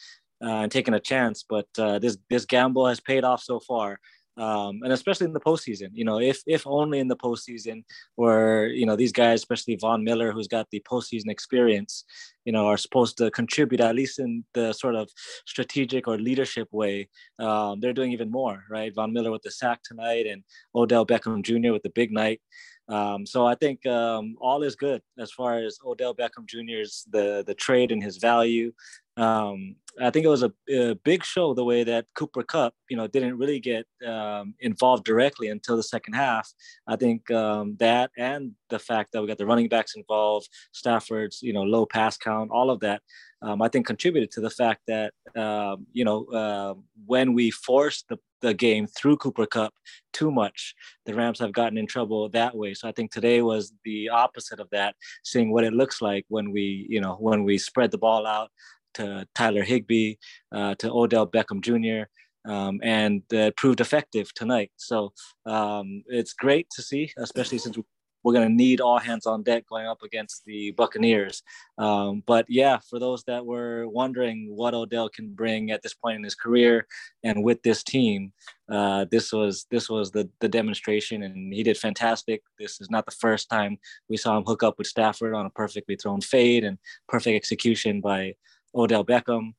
uh, 0.43 0.63
and 0.63 0.73
taking 0.73 0.95
a 0.95 1.01
chance. 1.01 1.45
But 1.49 1.69
uh, 1.79 1.99
this 1.99 2.17
this 2.31 2.47
gamble 2.47 2.87
has 2.87 3.01
paid 3.01 3.23
off 3.23 3.43
so 3.43 3.61
far 3.61 3.99
um, 4.37 4.81
and 4.83 4.93
especially 4.93 5.27
in 5.27 5.33
the 5.33 5.41
postseason. 5.41 5.91
You 5.93 6.05
know, 6.05 6.21
if 6.21 6.43
if 6.47 6.67
only 6.67 6.99
in 6.99 7.09
the 7.09 7.17
postseason, 7.17 7.85
where 8.17 8.67
you 8.69 8.87
know 8.87 8.97
these 8.97 9.13
guys, 9.13 9.41
especially 9.41 9.77
Von 9.77 10.05
Miller, 10.05 10.33
who's 10.33 10.49
got 10.49 10.69
the 10.71 10.81
postseason 10.81 11.29
experience, 11.29 12.05
you 12.45 12.53
know, 12.53 12.67
are 12.67 12.79
supposed 12.79 13.19
to 13.19 13.31
contribute 13.31 13.81
at 13.81 13.95
least 13.95 14.19
in 14.19 14.45
the 14.55 14.73
sort 14.73 14.95
of 14.95 15.11
strategic 15.47 16.09
or 16.09 16.19
leadership 16.19 16.69
way. 16.73 17.09
Um, 17.39 17.81
they're 17.81 17.93
doing 17.93 18.13
even 18.13 18.31
more, 18.31 18.65
right? 18.71 18.95
Von 18.95 19.13
Miller 19.13 19.31
with 19.31 19.43
the 19.43 19.51
sack 19.51 19.81
tonight, 19.85 20.27
and 20.27 20.43
Odell 20.75 21.07
Beckham 21.07 21.43
Jr. 21.43 21.73
with 21.73 21.83
the 21.83 21.91
big 21.95 22.13
night. 22.13 22.41
Um, 22.89 23.25
so 23.27 23.47
I 23.47 23.55
think 23.55 23.87
um, 23.87 24.37
all 24.41 24.63
is 24.63 24.77
good 24.77 25.03
as 25.19 25.31
far 25.31 25.59
as 25.59 25.79
Odell 25.85 26.15
Beckham 26.15 26.47
Jr.'s 26.47 27.07
the 27.11 27.45
the 27.47 27.55
trade 27.55 27.93
and 27.93 28.03
his 28.03 28.17
value. 28.17 28.73
Um, 29.17 29.77
I 30.01 30.11
think 30.11 30.25
it 30.25 30.31
was 30.31 30.43
a, 30.43 30.53
a, 30.71 30.95
big 30.95 31.23
show 31.23 31.53
the 31.53 31.65
way 31.65 31.85
that 31.85 32.07
Cooper 32.15 32.43
Kupp, 32.43 32.75
you 32.89 32.97
know, 32.97 33.07
didn't 33.07 33.37
really 33.37 33.61
get 33.61 33.85
um, 34.07 34.55
involved 34.61 35.05
directly 35.05 35.49
until 35.49 35.77
the 35.77 35.83
second 35.83 36.15
half. 36.15 36.51
I 36.87 36.97
think 36.97 37.31
um, 37.31 37.77
that 37.79 38.11
and 38.17 38.53
the 38.71 38.79
fact 38.79 39.13
that 39.13 39.21
we 39.21 39.29
got 39.29 39.37
the 39.37 39.45
running 39.45 39.69
backs 39.69 39.95
involved, 39.95 40.49
Stafford's, 40.73 41.43
you 41.43 41.53
know, 41.53 41.63
low 41.63 41.85
pass 41.85 42.17
count, 42.17 42.51
all 42.51 42.71
of 42.71 42.81
that, 42.81 43.03
um, 43.43 43.61
I 43.61 43.69
think 43.69 43.87
contributed 43.87 44.31
to 44.33 44.41
the 44.41 44.51
fact 44.51 44.83
that, 44.87 45.13
um, 45.37 45.87
you 45.93 46.05
know, 46.05 46.25
uh, 46.27 46.75
when 47.05 47.35
we 47.35 47.51
forced 47.51 48.09
the, 48.09 48.19
the 48.41 48.55
game 48.55 48.87
through 48.87 49.19
Cooper 49.19 49.47
Kupp 49.47 49.75
too 50.13 50.31
much, 50.31 50.75
the 51.05 51.15
Rams 51.15 51.39
have 51.41 51.53
gotten 51.53 51.77
in 51.77 51.87
trouble 51.87 52.29
that 52.31 52.57
way. 52.57 52.73
So 52.73 52.89
I 52.89 52.93
think 52.93 53.11
today 53.11 53.43
was 53.43 53.75
the 53.85 54.09
opposite 54.09 54.59
of 54.59 54.71
that, 54.71 54.95
seeing 55.23 55.53
what 55.53 55.65
it 55.65 55.75
looks 55.75 56.01
like 56.01 56.25
when 56.29 56.51
we, 56.51 56.87
you 56.89 57.01
know, 57.01 57.17
when 57.17 57.45
we 57.45 57.59
spread 57.59 57.91
the 57.91 57.99
ball 57.99 58.27
out 58.27 58.51
to 58.95 59.27
Tyler 59.35 59.63
Higbee, 59.63 60.17
uh, 60.53 60.75
to 60.77 60.91
Odell 60.91 61.27
Beckham 61.27 61.61
Jr., 61.61 62.09
um, 62.45 62.81
and 62.83 63.23
uh, 63.33 63.51
proved 63.57 63.81
effective 63.81 64.33
tonight. 64.35 64.71
So 64.77 65.13
um, 65.47 66.03
it's 66.07 66.33
great 66.33 66.69
to 66.71 66.83
see, 66.83 67.13
especially 67.17 67.59
since 67.59 67.79
we're 68.23 68.33
going 68.33 68.49
to 68.49 68.55
need 68.55 68.81
all 68.81 68.99
hands 68.99 69.27
on 69.27 69.43
deck 69.43 69.65
going 69.69 69.87
up 69.87 70.03
against 70.03 70.45
the 70.45 70.71
Buccaneers. 70.73 71.43
Um, 71.79 72.23
but 72.27 72.47
yeah, 72.49 72.79
for 72.89 72.99
those 72.99 73.25
that 73.25 73.45
were 73.45 73.89
wondering 73.89 74.49
what 74.55 74.75
Odell 74.75 75.09
can 75.09 75.35
bring 75.35 75.71
at 75.71 75.83
this 75.83 75.95
point 75.95 76.17
in 76.17 76.25
his 76.25 76.35
career 76.35 76.87
and 77.25 77.43
with 77.43 77.63
this 77.63 77.83
team, 77.83 78.33
uh, 78.71 79.07
this 79.11 79.33
was 79.33 79.67
this 79.71 79.91
was 79.91 80.13
the 80.13 80.31
the 80.41 80.49
demonstration, 80.49 81.23
and 81.23 81.53
he 81.53 81.63
did 81.63 81.77
fantastic. 81.77 82.43
This 82.59 82.81
is 82.81 82.91
not 82.91 83.05
the 83.05 83.13
first 83.13 83.51
time 83.51 83.79
we 84.09 84.17
saw 84.17 84.39
him 84.39 84.45
hook 84.45 84.63
up 84.63 84.79
with 84.79 84.87
Stafford 84.87 85.35
on 85.35 85.47
a 85.47 85.51
perfectly 85.51 85.97
thrown 85.97 86.21
fade 86.21 86.65
and 86.65 86.79
perfect 87.09 87.37
execution 87.37 88.01
by 88.01 88.35
Odell 88.75 89.05
Beckham. 89.05 89.53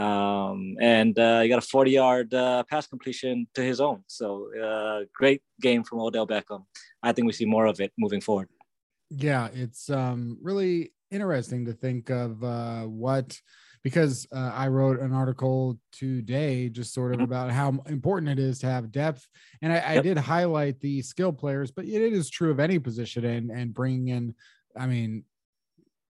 Um, 0.00 0.76
and 0.80 1.18
uh, 1.18 1.40
he 1.40 1.48
got 1.48 1.58
a 1.58 1.66
40 1.66 1.90
yard 1.90 2.34
uh, 2.34 2.64
pass 2.64 2.86
completion 2.86 3.46
to 3.54 3.62
his 3.62 3.80
own. 3.80 4.02
So 4.06 4.48
uh, 4.60 5.04
great 5.14 5.42
game 5.60 5.84
from 5.84 6.00
Odell 6.00 6.26
Beckham. 6.26 6.64
I 7.02 7.12
think 7.12 7.26
we 7.26 7.32
see 7.32 7.44
more 7.44 7.66
of 7.66 7.80
it 7.80 7.92
moving 7.98 8.20
forward. 8.20 8.48
Yeah, 9.10 9.48
it's 9.52 9.90
um, 9.90 10.38
really 10.42 10.92
interesting 11.10 11.66
to 11.66 11.72
think 11.72 12.10
of 12.10 12.42
uh, 12.42 12.82
what 12.82 13.38
because 13.84 14.26
uh, 14.34 14.50
I 14.54 14.68
wrote 14.68 14.98
an 14.98 15.12
article 15.12 15.78
today 15.92 16.70
just 16.70 16.94
sort 16.94 17.12
of 17.12 17.18
mm-hmm. 17.18 17.24
about 17.24 17.50
how 17.50 17.68
important 17.86 18.30
it 18.30 18.38
is 18.42 18.58
to 18.60 18.66
have 18.66 18.90
depth. 18.90 19.28
And 19.60 19.72
I, 19.72 19.96
I 19.96 20.00
did 20.00 20.16
highlight 20.16 20.80
the 20.80 21.02
skill 21.02 21.34
players, 21.34 21.70
but 21.70 21.84
it 21.84 22.12
is 22.12 22.30
true 22.30 22.50
of 22.50 22.60
any 22.60 22.78
position 22.78 23.26
and, 23.26 23.50
and 23.50 23.74
bringing 23.74 24.08
in, 24.08 24.34
I 24.74 24.86
mean, 24.86 25.24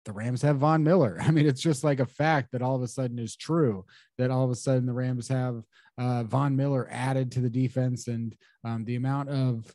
the 0.04 0.12
Rams 0.12 0.42
have 0.42 0.58
Von 0.58 0.84
Miller. 0.84 1.18
I 1.23 1.30
mean, 1.30 1.46
it's 1.46 1.61
just 1.61 1.84
like 1.84 2.00
a 2.00 2.06
fact 2.06 2.52
that 2.52 2.62
all 2.62 2.76
of 2.76 2.82
a 2.82 2.88
sudden 2.88 3.18
is 3.18 3.37
true 3.37 3.84
that 4.18 4.30
all 4.30 4.44
of 4.44 4.50
a 4.50 4.56
sudden 4.56 4.87
the 4.87 4.92
Rams 4.92 5.28
have 5.28 5.62
uh, 5.99 6.25
Von 6.25 6.56
Miller 6.56 6.88
added 6.90 7.32
to 7.32 7.40
the 7.40 7.50
defense 7.50 8.08
and 8.08 8.37
um, 8.64 8.84
the 8.84 8.96
amount 8.96 9.28
of 9.28 9.75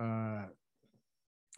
uh, 0.00 0.44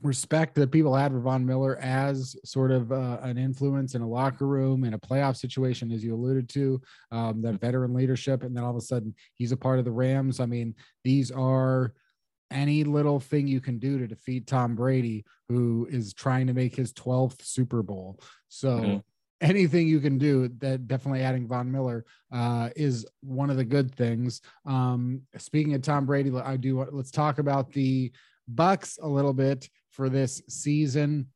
respect 0.02 0.54
that 0.54 0.70
people 0.70 0.94
had 0.94 1.12
for 1.12 1.20
Von 1.20 1.44
Miller 1.44 1.78
as 1.78 2.36
sort 2.44 2.70
of 2.70 2.92
uh, 2.92 3.18
an 3.22 3.36
influence 3.36 3.94
in 3.94 4.02
a 4.02 4.08
locker 4.08 4.46
room 4.46 4.84
in 4.84 4.94
a 4.94 4.98
playoff 4.98 5.36
situation, 5.36 5.92
as 5.92 6.02
you 6.02 6.14
alluded 6.14 6.48
to, 6.50 6.80
um, 7.12 7.42
that 7.42 7.60
veteran 7.60 7.94
leadership. 7.94 8.42
And 8.42 8.56
then 8.56 8.64
all 8.64 8.70
of 8.70 8.76
a 8.76 8.80
sudden 8.80 9.14
he's 9.34 9.52
a 9.52 9.56
part 9.56 9.78
of 9.78 9.84
the 9.84 9.92
Rams. 9.92 10.40
I 10.40 10.46
mean, 10.46 10.74
these 11.04 11.30
are 11.30 11.92
any 12.50 12.84
little 12.84 13.20
thing 13.20 13.46
you 13.46 13.60
can 13.60 13.78
do 13.78 13.98
to 13.98 14.06
defeat 14.06 14.46
Tom 14.46 14.74
Brady, 14.74 15.24
who 15.48 15.86
is 15.90 16.12
trying 16.12 16.46
to 16.46 16.54
make 16.54 16.74
his 16.74 16.92
12th 16.92 17.42
Super 17.42 17.82
Bowl. 17.82 18.20
So 18.48 18.68
mm-hmm. 18.78 18.98
anything 19.40 19.86
you 19.86 20.00
can 20.00 20.18
do 20.18 20.48
that 20.58 20.88
definitely 20.88 21.22
adding 21.22 21.46
Von 21.46 21.70
Miller 21.70 22.04
uh, 22.32 22.70
is 22.76 23.06
one 23.22 23.50
of 23.50 23.56
the 23.56 23.64
good 23.64 23.94
things. 23.94 24.40
Um, 24.66 25.22
speaking 25.38 25.74
of 25.74 25.82
Tom 25.82 26.06
Brady, 26.06 26.32
I 26.36 26.56
do 26.56 26.86
let's 26.90 27.10
talk 27.10 27.38
about 27.38 27.72
the 27.72 28.12
Bucks 28.48 28.98
a 29.00 29.08
little 29.08 29.32
bit 29.32 29.68
for 29.90 30.08
this 30.08 30.42
season. 30.48 31.28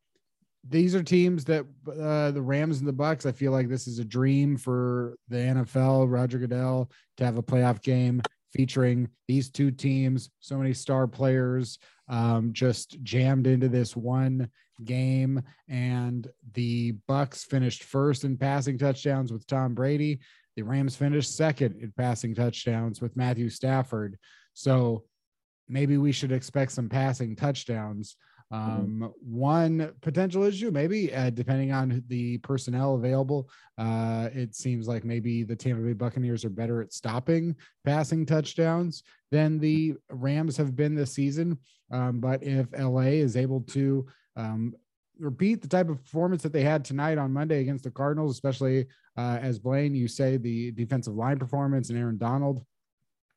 These 0.66 0.94
are 0.94 1.02
teams 1.02 1.44
that 1.44 1.66
uh, 1.86 2.30
the 2.30 2.42
Rams 2.42 2.78
and 2.78 2.88
the 2.88 2.92
Bucks. 2.92 3.26
I 3.26 3.32
feel 3.32 3.52
like 3.52 3.68
this 3.68 3.86
is 3.86 3.98
a 3.98 4.04
dream 4.04 4.56
for 4.56 5.16
the 5.28 5.36
NFL. 5.36 6.10
Roger 6.10 6.38
Goodell 6.38 6.90
to 7.18 7.24
have 7.24 7.36
a 7.36 7.42
playoff 7.42 7.82
game 7.82 8.22
featuring 8.54 9.08
these 9.26 9.50
two 9.50 9.70
teams, 9.70 10.30
so 10.40 10.56
many 10.56 10.72
star 10.72 11.06
players 11.06 11.78
um, 12.08 12.52
just 12.52 13.02
jammed 13.02 13.46
into 13.46 13.68
this 13.68 13.96
one 13.96 14.48
game. 14.84 15.42
And 15.68 16.28
the 16.52 16.92
Bucks 17.08 17.44
finished 17.44 17.82
first 17.82 18.24
in 18.24 18.36
passing 18.36 18.78
touchdowns 18.78 19.32
with 19.32 19.46
Tom 19.46 19.74
Brady. 19.74 20.20
The 20.56 20.62
Rams 20.62 20.94
finished 20.94 21.36
second 21.36 21.80
in 21.80 21.92
passing 21.96 22.34
touchdowns 22.34 23.00
with 23.00 23.16
Matthew 23.16 23.50
Stafford. 23.50 24.16
So 24.54 25.04
maybe 25.68 25.98
we 25.98 26.12
should 26.12 26.32
expect 26.32 26.72
some 26.72 26.88
passing 26.88 27.34
touchdowns. 27.34 28.16
Mm-hmm. 28.52 29.02
Um, 29.02 29.14
one 29.20 29.92
potential 30.00 30.44
issue, 30.44 30.70
maybe 30.70 31.14
uh, 31.14 31.30
depending 31.30 31.72
on 31.72 32.04
the 32.08 32.38
personnel 32.38 32.94
available, 32.94 33.48
uh, 33.78 34.28
it 34.32 34.54
seems 34.54 34.86
like 34.86 35.04
maybe 35.04 35.42
the 35.42 35.56
Tampa 35.56 35.82
Bay 35.82 35.92
Buccaneers 35.92 36.44
are 36.44 36.50
better 36.50 36.80
at 36.80 36.92
stopping 36.92 37.56
passing 37.84 38.26
touchdowns 38.26 39.02
than 39.30 39.58
the 39.58 39.94
Rams 40.10 40.56
have 40.56 40.76
been 40.76 40.94
this 40.94 41.12
season. 41.12 41.58
Um, 41.90 42.20
but 42.20 42.42
if 42.42 42.66
LA 42.78 43.12
is 43.22 43.36
able 43.36 43.60
to 43.62 44.06
um, 44.36 44.74
repeat 45.18 45.62
the 45.62 45.68
type 45.68 45.88
of 45.88 46.02
performance 46.02 46.42
that 46.42 46.52
they 46.52 46.62
had 46.62 46.84
tonight 46.84 47.18
on 47.18 47.32
Monday 47.32 47.60
against 47.60 47.84
the 47.84 47.90
Cardinals, 47.90 48.32
especially 48.32 48.86
uh, 49.16 49.38
as 49.40 49.58
Blaine, 49.58 49.94
you 49.94 50.08
say 50.08 50.36
the 50.36 50.70
defensive 50.72 51.14
line 51.14 51.38
performance 51.38 51.90
and 51.90 51.98
Aaron 51.98 52.18
Donald, 52.18 52.64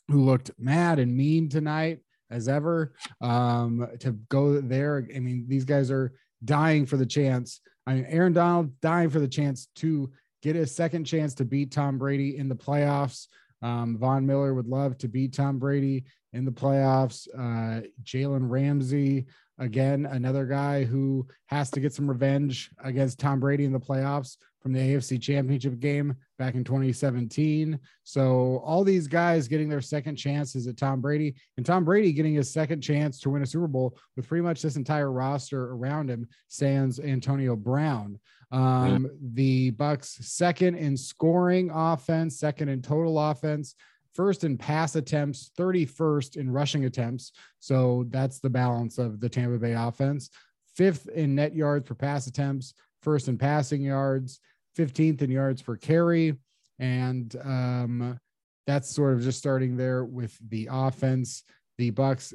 who 0.10 0.24
looked 0.24 0.52
mad 0.58 1.00
and 1.00 1.16
mean 1.16 1.50
tonight 1.50 2.00
as 2.30 2.48
ever 2.48 2.94
um, 3.22 3.88
to 4.00 4.14
go 4.30 4.60
there. 4.60 5.08
I 5.16 5.20
mean, 5.20 5.46
these 5.48 5.66
guys 5.66 5.92
are 5.92 6.14
dying 6.44 6.86
for 6.86 6.98
the 6.98 7.06
chance. 7.06 7.62
I 7.86 7.96
mean, 7.96 8.06
Aaron 8.10 8.34
Donald 8.34 8.80
dying 8.82 9.10
for 9.10 9.20
the 9.20 9.28
chance 9.28 9.68
to 9.76 10.12
get 10.44 10.56
a 10.56 10.68
second 10.68 11.06
chance 11.06 11.34
to 11.36 11.46
beat 11.46 11.72
Tom 11.72 11.98
Brady 11.98 12.38
in 12.38 12.50
the 12.50 12.56
playoffs. 12.56 13.28
Um, 13.62 13.98
Von 13.98 14.26
Miller 14.26 14.54
would 14.54 14.68
love 14.68 14.98
to 15.00 15.08
beat 15.08 15.34
Tom 15.34 15.58
Brady 15.58 16.06
in 16.34 16.46
the 16.46 16.52
playoffs. 16.52 17.28
Uh, 17.34 17.88
Jalen 18.04 18.50
Ramsey, 18.50 19.26
again, 19.60 20.06
another 20.06 20.46
guy 20.46 20.84
who 20.84 21.28
has 21.48 21.70
to 21.72 21.80
get 21.80 21.94
some 21.94 22.10
revenge 22.10 22.70
against 22.84 23.20
Tom 23.20 23.40
Brady 23.40 23.66
in 23.66 23.72
the 23.72 23.80
playoffs 23.80 24.38
from 24.62 24.74
the 24.74 24.80
AFC 24.80 25.22
Championship 25.22 25.80
game 25.80 26.16
back 26.38 26.56
in 26.56 26.64
2017. 26.64 27.80
So 28.04 28.62
all 28.66 28.84
these 28.84 29.08
guys 29.08 29.48
getting 29.48 29.70
their 29.70 29.82
second 29.82 30.16
chances 30.16 30.68
at 30.68 30.78
Tom 30.78 31.00
Brady 31.00 31.36
and 31.58 31.66
Tom 31.66 31.86
Brady 31.86 32.12
getting 32.12 32.34
his 32.34 32.52
second 32.52 32.82
chance 32.82 33.20
to 33.22 33.30
win 33.30 33.44
a 33.44 33.46
Super 33.46 33.68
Bowl 33.68 33.98
with 34.16 34.28
pretty 34.28 34.44
much 34.44 34.62
this 34.62 34.76
entire 34.76 35.12
roster 35.12 35.72
around 35.72 36.10
him 36.10 36.28
sans 36.48 37.00
Antonio 37.00 37.56
Brown. 37.56 38.20
Um, 38.52 39.10
the 39.34 39.72
Bucks 39.72 40.18
second 40.22 40.76
in 40.76 40.96
scoring 40.96 41.70
offense, 41.74 42.40
second 42.40 42.70
in 42.70 42.82
total 42.82 43.20
offense, 43.20 43.76
first 44.18 44.44
in 44.44 44.58
pass 44.58 44.96
attempts, 44.96 45.52
31st 45.58 46.38
in 46.38 46.50
rushing 46.50 46.86
attempts. 46.86 47.32
So 47.60 48.08
that's 48.10 48.40
the 48.40 48.50
balance 48.50 48.98
of 48.98 49.20
the 49.20 49.30
Tampa 49.30 49.60
Bay 49.60 49.74
offense. 49.74 50.32
Fifth 50.76 51.08
in 51.10 51.36
net 51.36 51.56
yards 51.56 51.88
per 51.88 51.94
pass 51.94 52.26
attempts, 52.26 52.74
first 53.04 53.28
in 53.28 53.38
passing 53.38 53.84
yards, 53.84 54.40
15th 54.76 55.22
in 55.22 55.30
yards 55.30 55.62
per 55.62 55.76
carry. 55.76 56.36
And 56.80 57.36
um, 57.44 58.20
that's 58.66 58.90
sort 58.90 59.14
of 59.14 59.22
just 59.22 59.38
starting 59.38 59.78
there 59.78 60.04
with 60.04 60.36
the 60.50 60.68
offense. 60.72 61.44
The 61.78 61.92
Bucks 61.92 62.34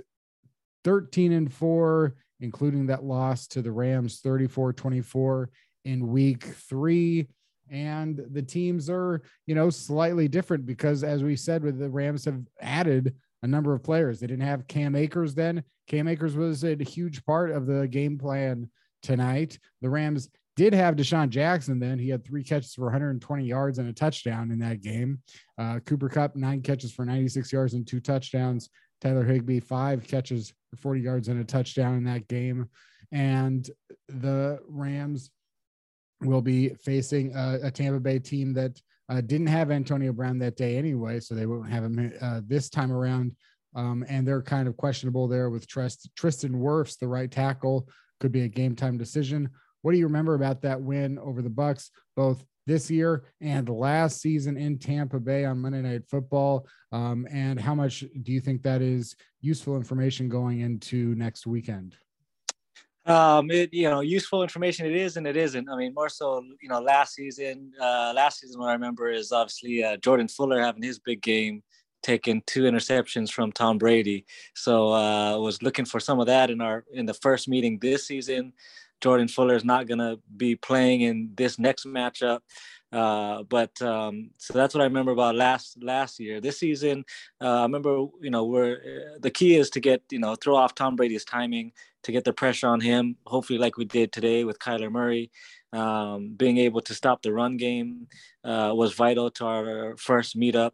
13 0.85 1.33
and 1.33 1.53
4, 1.53 2.15
including 2.39 2.87
that 2.87 3.03
loss 3.03 3.49
to 3.49 3.61
the 3.61 3.73
Rams 3.73 4.21
34 4.21 4.73
24 4.73 5.51
in 5.85 6.07
week 6.09 6.45
three. 6.45 7.27
And 7.73 8.23
the 8.31 8.43
teams 8.43 8.91
are, 8.91 9.23
you 9.47 9.55
know, 9.55 9.71
slightly 9.71 10.29
different 10.29 10.67
because, 10.67 11.03
as 11.03 11.25
we 11.25 11.37
said, 11.37 11.65
with 11.65 11.79
the 11.79 11.89
Rams 11.89 12.27
have 12.27 12.43
added 12.61 13.15
a 13.43 13.47
number 13.47 13.73
of 13.75 13.83
players. 13.83 14.21
They 14.21 14.27
didn't 14.27 14.47
have 14.47 14.69
Cam 14.69 14.95
Akers 14.95 15.35
then. 15.35 15.65
Cam 15.89 16.07
Akers 16.07 16.37
was 16.37 16.65
a 16.65 16.77
huge 16.77 17.25
part 17.25 17.51
of 17.51 17.67
the 17.67 17.89
game 17.89 18.19
plan 18.19 18.71
tonight. 19.03 19.59
The 19.81 19.89
Rams 19.89 20.29
did 20.55 20.75
have 20.75 20.97
DeSean 20.97 21.31
Jackson 21.31 21.81
then. 21.81 21.99
He 21.99 22.11
had 22.11 22.25
three 22.25 22.45
catches 22.45 22.75
for 22.75 22.85
120 22.85 23.45
yards 23.45 23.79
and 23.79 23.89
a 23.89 23.93
touchdown 23.93 24.51
in 24.51 24.59
that 24.59 24.83
game. 24.83 25.21
Uh, 25.59 25.81
Cooper 25.81 26.11
Kupp, 26.11 26.37
nine 26.37 26.61
catches 26.61 26.93
for 26.93 27.07
96 27.07 27.51
yards 27.53 27.75
and 27.75 27.87
two 27.87 28.01
touchdowns. 28.01 28.69
Tyler 29.01 29.25
Higbee, 29.25 29.61
five 29.61 30.07
catches 30.07 30.53
for 30.71 30.77
40 30.77 31.01
yards 31.01 31.29
and 31.29 31.41
a 31.41 31.45
touchdown 31.45 31.97
in 31.97 32.05
that 32.05 32.29
game. 32.29 32.69
And 33.11 33.69
the 34.09 34.61
Rams 34.69 35.31
will 36.25 36.43
be 36.43 36.71
facing 36.85 37.35
a, 37.35 37.59
a 37.65 37.71
Tampa 37.71 38.01
Bay 38.01 38.19
team 38.19 38.53
that 38.55 38.81
uh, 39.09 39.21
didn't 39.21 39.49
have 39.49 39.71
Antonio 39.71 40.13
Brown 40.13 40.39
that 40.39 40.57
day 40.57 40.77
anyway, 40.77 41.21
so 41.21 41.35
they 41.35 41.47
won't 41.47 41.71
have 41.71 41.85
him 41.85 42.13
uh, 42.21 42.41
this 42.47 42.69
time 42.69 42.93
around. 42.93 43.35
Um, 43.75 44.05
and 44.09 44.27
they're 44.27 44.43
kind 44.43 44.69
of 44.69 44.77
questionable 44.77 45.29
there 45.29 45.51
with 45.51 45.67
Trist- 45.67 46.11
Tristan 46.17 46.53
Wirfs, 46.53 46.99
the 46.99 47.09
right 47.09 47.31
tackle, 47.31 47.89
could 48.21 48.33
be 48.33 48.43
a 48.43 48.49
game 48.49 48.77
time 48.77 48.99
decision. 48.99 49.51
What 49.83 49.93
do 49.93 49.99
you 49.99 50.07
remember 50.07 50.35
about 50.35 50.63
that 50.63 50.81
win 50.81 51.19
over 51.19 51.43
the 51.43 51.51
Bucks, 51.51 51.91
both 52.15 52.45
this 52.67 52.91
year 52.91 53.25
and 53.41 53.69
last 53.69 54.21
season 54.21 54.57
in 54.57 54.79
Tampa 54.79 55.19
Bay 55.19 55.45
on 55.45 55.59
Monday 55.59 55.83
Night 55.83 56.03
Football? 56.09 56.67
Um, 56.93 57.27
and 57.31 57.59
how 57.59 57.75
much 57.75 58.05
do 58.23 58.33
you 58.33 58.41
think 58.41 58.63
that 58.63 58.83
is 58.83 59.17
useful 59.41 59.77
information 59.77 60.29
going 60.29 60.61
into 60.61 61.15
next 61.17 61.47
weekend? 61.47 61.97
Um, 63.05 63.51
it 63.51 63.73
you 63.73 63.91
know 63.91 64.01
useful 64.01 64.43
information 64.43 64.87
it 64.87 64.95
is 64.95 65.17
and 65.17 65.27
it 65.27 65.37
isn't. 65.37 65.69
I 65.69 65.77
mean, 65.77 65.93
more 65.95 66.09
so 66.09 66.45
you 66.61 66.69
know 66.69 66.81
last 66.81 67.15
season. 67.15 67.73
Uh, 67.81 68.13
last 68.15 68.41
season, 68.41 68.61
what 68.61 68.71
I 68.71 68.75
remember 68.75 69.11
is 69.11 69.33
obviously 69.33 69.83
uh, 69.83 69.97
Jordan 69.97 70.29
Fuller 70.29 70.61
having 70.61 70.83
his 70.83 71.01
big 71.01 71.21
game, 71.21 71.63
taking 72.03 72.43
two 72.47 72.63
interceptions 72.63 73.33
from 73.33 73.51
Tom 73.51 73.79
Brady. 73.79 74.25
So 74.55 74.93
uh, 74.93 75.37
was 75.39 75.63
looking 75.63 75.85
for 75.85 75.99
some 75.99 76.21
of 76.21 76.27
that 76.27 76.51
in 76.51 76.61
our 76.61 76.85
in 76.93 77.07
the 77.07 77.15
first 77.15 77.49
meeting 77.49 77.79
this 77.81 78.07
season. 78.07 78.53
Jordan 79.01 79.27
Fuller 79.27 79.57
is 79.57 79.65
not 79.65 79.89
going 79.89 79.99
to 79.99 80.21
be 80.37 80.55
playing 80.55 81.01
in 81.01 81.33
this 81.35 81.59
next 81.59 81.85
matchup. 81.85 82.39
Uh, 82.93 83.43
but 83.45 83.81
um, 83.81 84.31
so 84.37 84.53
that's 84.53 84.75
what 84.75 84.83
I 84.83 84.85
remember 84.85 85.13
about 85.13 85.35
last 85.35 85.83
last 85.83 86.21
year. 86.21 86.41
This 86.41 86.59
season, 86.59 87.05
uh, 87.41 87.61
I 87.61 87.63
remember 87.63 88.07
you 88.21 88.31
know 88.31 88.45
we're 88.45 88.75
uh, 88.75 89.19
the 89.21 89.31
key 89.31 89.57
is 89.57 89.71
to 89.71 89.81
get 89.81 90.03
you 90.11 90.19
know 90.19 90.35
throw 90.35 90.57
off 90.57 90.75
Tom 90.75 90.97
Brady's 90.97 91.25
timing 91.25 91.73
to 92.03 92.13
get 92.13 92.25
the 92.25 92.33
pressure 92.33 92.69
on 92.69 92.81
him. 92.81 93.17
Hopefully, 93.27 93.59
like 93.59 93.77
we 93.77 93.85
did 93.85 94.13
today 94.13 94.45
with 94.45 94.59
Kyler 94.59 94.91
Murray, 94.91 95.31
um, 95.73 96.35
being 96.37 96.59
able 96.59 96.81
to 96.83 96.95
stop 96.95 97.23
the 97.23 97.33
run 97.33 97.57
game 97.57 98.09
uh, 98.45 98.73
was 98.75 98.93
vital 98.93 99.31
to 99.31 99.47
our 99.47 99.97
first 99.97 100.39
meetup. 100.39 100.73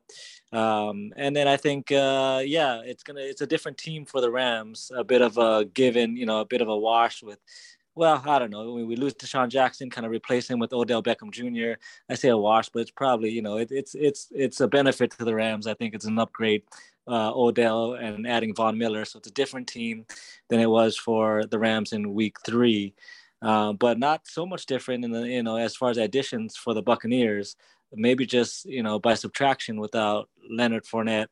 Um, 0.53 1.13
and 1.17 1.37
then 1.37 1.47
I 1.47 1.57
think, 1.57 1.93
uh, 1.93 2.43
yeah, 2.45 2.81
it's 2.85 3.03
gonna 3.03 3.21
it's 3.21 3.43
a 3.43 3.47
different 3.47 3.79
team 3.79 4.07
for 4.07 4.21
the 4.21 4.31
Rams. 4.31 4.91
A 4.95 5.05
bit 5.05 5.23
of 5.23 5.39
a 5.39 5.67
given, 5.67 6.17
you 6.17 6.27
know, 6.27 6.41
a 6.41 6.47
bit 6.47 6.63
of 6.63 6.69
a 6.69 6.77
wash 6.77 7.23
with 7.23 7.39
well, 7.99 8.23
I 8.25 8.39
don't 8.39 8.51
know. 8.51 8.75
When 8.75 8.87
we 8.87 8.95
lose 8.95 9.15
DeSean 9.15 9.49
Jackson, 9.49 9.91
kind 9.91 10.07
of 10.07 10.13
replace 10.13 10.49
him 10.49 10.61
with 10.61 10.73
Odell 10.73 11.03
Beckham 11.03 11.33
Jr. 11.33 11.81
I 12.09 12.15
say 12.15 12.29
a 12.29 12.37
wash, 12.37 12.69
but 12.69 12.79
it's 12.83 12.93
probably 12.93 13.31
you 13.31 13.43
know 13.43 13.57
it, 13.57 13.73
it's 13.73 13.97
it's 13.97 14.29
it's 14.31 14.61
a 14.61 14.69
benefit 14.69 15.11
to 15.13 15.25
the 15.25 15.35
Rams. 15.35 15.67
I 15.67 15.75
think 15.75 15.95
it's 15.95 16.05
an 16.05 16.19
upgrade. 16.19 16.63
Uh, 17.09 17.33
Odell 17.35 17.95
and 17.95 18.27
adding 18.29 18.55
Von 18.55 18.79
Miller, 18.79 19.05
so 19.05 19.19
it's 19.19 19.29
a 19.29 19.33
different 19.33 19.67
team 19.67 20.05
than 20.49 20.61
it 20.61 20.71
was 20.71 20.97
for 20.97 21.45
the 21.47 21.59
Rams 21.59 21.93
in 21.93 22.15
Week 22.15 22.37
Three, 22.47 22.95
uh, 23.43 23.73
but 23.73 23.99
not 23.99 24.29
so 24.29 24.47
much 24.47 24.67
different 24.67 25.05
in 25.05 25.11
the 25.11 25.27
you 25.27 25.43
know 25.43 25.57
as 25.57 25.75
far 25.75 25.91
as 25.91 25.97
additions 25.97 26.57
for 26.57 26.75
the 26.75 26.83
Buccaneers. 26.83 27.57
Maybe 27.93 28.27
just 28.27 28.65
you 28.67 28.85
know 28.85 29.01
by 29.01 29.15
subtraction 29.15 29.81
without 29.81 30.29
Leonard 30.49 30.85
Fournette, 30.85 31.29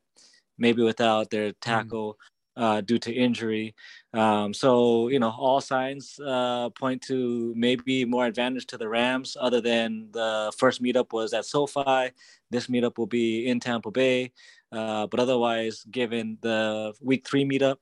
maybe 0.57 0.83
without 0.83 1.29
their 1.29 1.53
mm. 1.53 2.13
Uh, 2.57 2.81
due 2.81 2.97
to 2.97 3.13
injury. 3.13 3.75
Um, 4.13 4.53
so, 4.53 5.07
you 5.09 5.19
know, 5.19 5.29
all 5.29 5.61
signs 5.61 6.19
uh, 6.19 6.69
point 6.71 7.01
to 7.03 7.53
maybe 7.55 8.03
more 8.03 8.25
advantage 8.25 8.65
to 8.67 8.77
the 8.77 8.89
Rams, 8.89 9.37
other 9.39 9.61
than 9.61 10.09
the 10.11 10.51
first 10.57 10.81
meetup 10.81 11.13
was 11.13 11.33
at 11.33 11.45
SoFi. 11.45 12.11
This 12.49 12.67
meetup 12.67 12.97
will 12.97 13.07
be 13.07 13.47
in 13.47 13.59
Tampa 13.59 13.91
Bay. 13.91 14.31
Uh, 14.71 15.07
but 15.07 15.19
otherwise, 15.19 15.85
given 15.91 16.37
the 16.41 16.93
week 16.99 17.25
three 17.25 17.45
meetup 17.45 17.77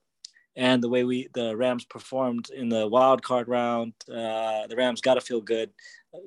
and 0.55 0.83
the 0.83 0.89
way 0.89 1.03
we 1.03 1.27
the 1.33 1.55
Rams 1.57 1.85
performed 1.85 2.49
in 2.49 2.69
the 2.69 2.87
wild 2.87 3.23
card 3.23 3.47
round, 3.47 3.93
uh, 4.09 4.67
the 4.67 4.75
Rams 4.75 5.01
got 5.01 5.15
to 5.15 5.21
feel 5.21 5.41
good 5.41 5.71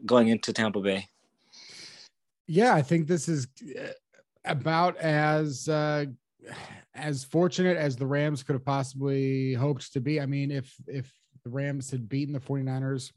going 0.04 0.28
into 0.28 0.52
Tampa 0.52 0.80
Bay. 0.80 1.06
Yeah, 2.46 2.74
I 2.74 2.82
think 2.82 3.06
this 3.06 3.28
is 3.28 3.46
uh, 3.78 3.88
about 4.44 4.96
as 4.96 5.68
uh, 5.68 6.06
as 6.94 7.24
fortunate 7.24 7.76
as 7.76 7.96
the 7.96 8.06
Rams 8.06 8.42
could 8.42 8.54
have 8.54 8.64
possibly 8.64 9.54
hoped 9.54 9.92
to 9.92 10.00
be. 10.00 10.20
I 10.20 10.26
mean, 10.26 10.50
if 10.50 10.74
if 10.86 11.12
the 11.44 11.50
Rams 11.50 11.90
had 11.90 12.08
beaten 12.08 12.34
the 12.34 12.40
49ers 12.40 13.12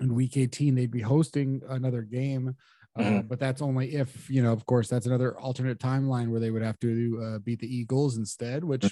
in 0.00 0.14
week 0.14 0.36
18, 0.36 0.74
they'd 0.74 0.90
be 0.90 1.00
hosting 1.00 1.62
another 1.68 2.02
game. 2.02 2.56
Uh, 2.96 3.02
mm-hmm. 3.02 3.28
but 3.28 3.38
that's 3.38 3.62
only 3.62 3.94
if, 3.94 4.28
you 4.28 4.42
know, 4.42 4.52
of 4.52 4.66
course, 4.66 4.88
that's 4.88 5.06
another 5.06 5.38
alternate 5.38 5.78
timeline 5.78 6.28
where 6.28 6.40
they 6.40 6.50
would 6.50 6.62
have 6.62 6.78
to 6.80 7.22
uh, 7.22 7.38
beat 7.38 7.60
the 7.60 7.76
Eagles 7.76 8.16
instead, 8.16 8.64
which 8.64 8.90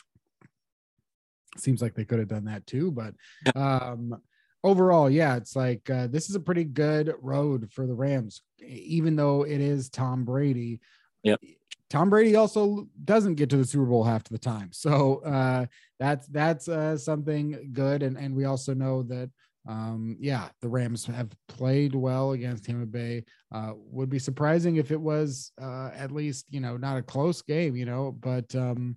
seems 1.57 1.83
like 1.83 1.95
they 1.95 2.05
could 2.05 2.19
have 2.19 2.29
done 2.29 2.45
that 2.45 2.67
too. 2.67 2.93
But 2.93 3.15
um, 3.57 4.21
overall, 4.63 5.11
yeah, 5.11 5.37
it's 5.37 5.57
like 5.57 5.89
uh, 5.91 6.07
this 6.09 6.29
is 6.29 6.37
a 6.37 6.41
pretty 6.41 6.65
good 6.65 7.15
road 7.21 7.71
for 7.73 7.87
the 7.87 7.95
Rams, 7.95 8.43
even 8.61 9.17
though 9.17 9.43
it 9.43 9.61
is 9.61 9.89
Tom 9.89 10.25
Brady. 10.25 10.81
Yep. 11.23 11.41
Tom 11.89 12.11
Brady 12.11 12.35
also 12.35 12.89
doesn't 13.05 13.37
get 13.37 13.51
to 13.51 13.57
the 13.57 13.65
Super 13.65 13.85
Bowl 13.85 14.03
half 14.03 14.25
the 14.25 14.39
time, 14.39 14.71
so 14.73 15.23
uh, 15.25 15.67
that's 15.99 16.27
that's 16.29 16.69
uh, 16.69 16.97
something 16.97 17.71
good. 17.73 18.03
And 18.03 18.17
and 18.17 18.35
we 18.35 18.45
also 18.45 18.75
know 18.75 19.03
that 19.05 19.31
um, 19.69 20.17
yeah, 20.21 20.49
the 20.61 20.69
Rams 20.69 21.05
have 21.07 21.31
played 21.49 21.95
well 21.95 22.33
against 22.33 22.65
Tampa 22.65 22.87
Bay. 22.87 23.25
Uh, 23.53 23.73
would 23.77 24.09
be 24.11 24.19
surprising 24.19 24.77
if 24.77 24.91
it 24.91 25.01
was 25.01 25.53
uh, 25.61 25.91
at 25.95 26.11
least 26.11 26.47
you 26.51 26.61
know 26.61 26.77
not 26.77 26.97
a 26.97 27.03
close 27.03 27.43
game, 27.43 27.77
you 27.77 27.85
know, 27.85 28.13
but 28.21 28.55
um, 28.55 28.97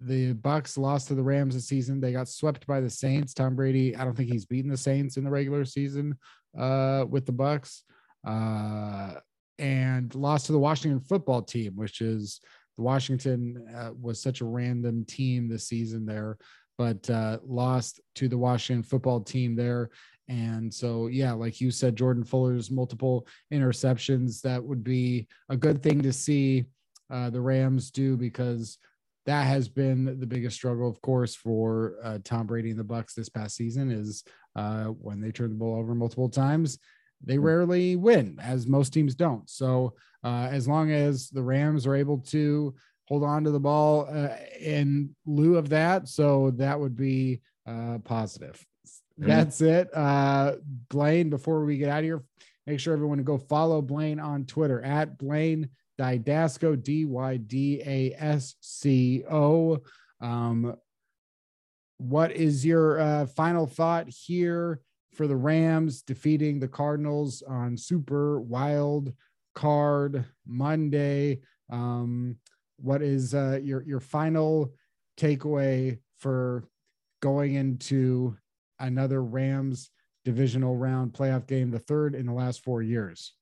the 0.00 0.32
Bucks 0.34 0.76
lost 0.76 1.08
to 1.08 1.14
the 1.14 1.22
Rams 1.22 1.54
this 1.54 1.66
season. 1.66 2.00
They 2.00 2.12
got 2.12 2.28
swept 2.28 2.66
by 2.66 2.80
the 2.80 2.90
Saints. 2.90 3.34
Tom 3.34 3.56
Brady, 3.56 3.96
I 3.96 4.04
don't 4.04 4.16
think 4.16 4.30
he's 4.30 4.46
beaten 4.46 4.70
the 4.70 4.76
Saints 4.76 5.16
in 5.16 5.24
the 5.24 5.30
regular 5.30 5.64
season 5.64 6.18
uh, 6.58 7.04
with 7.08 7.26
the 7.26 7.32
Bucks. 7.32 7.82
Uh, 8.26 9.14
and 9.58 10.14
lost 10.14 10.46
to 10.46 10.52
the 10.52 10.58
Washington 10.58 11.00
football 11.00 11.42
team, 11.42 11.72
which 11.76 12.00
is 12.00 12.40
the 12.76 12.82
Washington 12.82 13.66
uh, 13.74 13.90
was 14.00 14.20
such 14.20 14.40
a 14.40 14.46
random 14.46 15.04
team 15.04 15.48
this 15.48 15.68
season 15.68 16.04
there, 16.04 16.38
but 16.76 17.08
uh, 17.08 17.38
lost 17.44 18.00
to 18.16 18.28
the 18.28 18.38
Washington 18.38 18.82
football 18.82 19.20
team 19.20 19.54
there. 19.54 19.90
And 20.28 20.72
so, 20.72 21.06
yeah, 21.08 21.32
like 21.32 21.60
you 21.60 21.70
said, 21.70 21.96
Jordan 21.96 22.24
Fuller's 22.24 22.70
multiple 22.70 23.26
interceptions, 23.52 24.40
that 24.40 24.62
would 24.62 24.82
be 24.82 25.28
a 25.48 25.56
good 25.56 25.82
thing 25.82 26.02
to 26.02 26.12
see 26.12 26.64
uh, 27.10 27.30
the 27.30 27.40
Rams 27.40 27.90
do 27.90 28.16
because 28.16 28.78
that 29.26 29.46
has 29.46 29.68
been 29.68 30.18
the 30.18 30.26
biggest 30.26 30.56
struggle, 30.56 30.88
of 30.88 31.00
course, 31.00 31.34
for 31.34 31.96
uh, 32.02 32.18
Tom 32.24 32.46
Brady 32.46 32.70
and 32.70 32.78
the 32.78 32.84
Bucks 32.84 33.14
this 33.14 33.28
past 33.28 33.56
season 33.56 33.90
is 33.90 34.24
uh, 34.56 34.84
when 34.84 35.20
they 35.20 35.30
turn 35.30 35.50
the 35.50 35.56
ball 35.56 35.78
over 35.78 35.94
multiple 35.94 36.28
times 36.28 36.78
they 37.26 37.38
rarely 37.38 37.96
win, 37.96 38.38
as 38.40 38.66
most 38.66 38.92
teams 38.92 39.14
don't. 39.14 39.48
So 39.48 39.94
uh, 40.22 40.48
as 40.50 40.68
long 40.68 40.90
as 40.92 41.30
the 41.30 41.42
Rams 41.42 41.86
are 41.86 41.94
able 41.94 42.18
to 42.18 42.74
hold 43.06 43.22
on 43.22 43.44
to 43.44 43.50
the 43.50 43.60
ball 43.60 44.08
uh, 44.10 44.36
in 44.60 45.14
lieu 45.26 45.56
of 45.56 45.68
that, 45.70 46.08
so 46.08 46.50
that 46.52 46.78
would 46.78 46.96
be 46.96 47.40
uh, 47.66 47.98
positive. 48.04 48.64
Mm-hmm. 49.18 49.28
That's 49.28 49.60
it. 49.60 49.90
Uh, 49.94 50.56
Blaine, 50.88 51.30
before 51.30 51.64
we 51.64 51.76
get 51.76 51.88
out 51.88 51.98
of 51.98 52.04
here, 52.04 52.24
make 52.66 52.80
sure 52.80 52.94
everyone 52.94 53.18
to 53.18 53.24
go 53.24 53.38
follow 53.38 53.82
Blaine 53.82 54.20
on 54.20 54.44
Twitter 54.44 54.82
at 54.82 55.18
Blaine 55.18 55.68
Dydasco, 55.98 56.82
D 56.82 57.04
Y 57.04 57.36
D 57.36 57.82
A 57.84 58.14
S 58.18 58.56
C 58.60 59.22
O. 59.30 59.78
Um, 60.20 60.74
what 61.98 62.32
is 62.32 62.66
your 62.66 62.98
uh, 62.98 63.26
final 63.26 63.66
thought 63.66 64.08
here? 64.08 64.80
For 65.14 65.26
the 65.26 65.36
Rams 65.36 66.02
defeating 66.02 66.58
the 66.58 66.68
Cardinals 66.68 67.42
on 67.42 67.76
Super 67.76 68.40
Wild 68.40 69.12
Card 69.54 70.24
Monday. 70.46 71.40
Um, 71.70 72.36
what 72.76 73.02
is 73.02 73.34
uh, 73.34 73.60
your 73.62 73.82
your 73.82 74.00
final 74.00 74.72
takeaway 75.16 75.98
for 76.18 76.64
going 77.20 77.54
into 77.54 78.36
another 78.78 79.22
Rams 79.22 79.90
divisional 80.24 80.76
round 80.76 81.12
playoff 81.12 81.46
game, 81.46 81.70
the 81.70 81.78
third 81.78 82.14
in 82.14 82.26
the 82.26 82.32
last 82.32 82.62
four 82.62 82.82
years? 82.82 83.34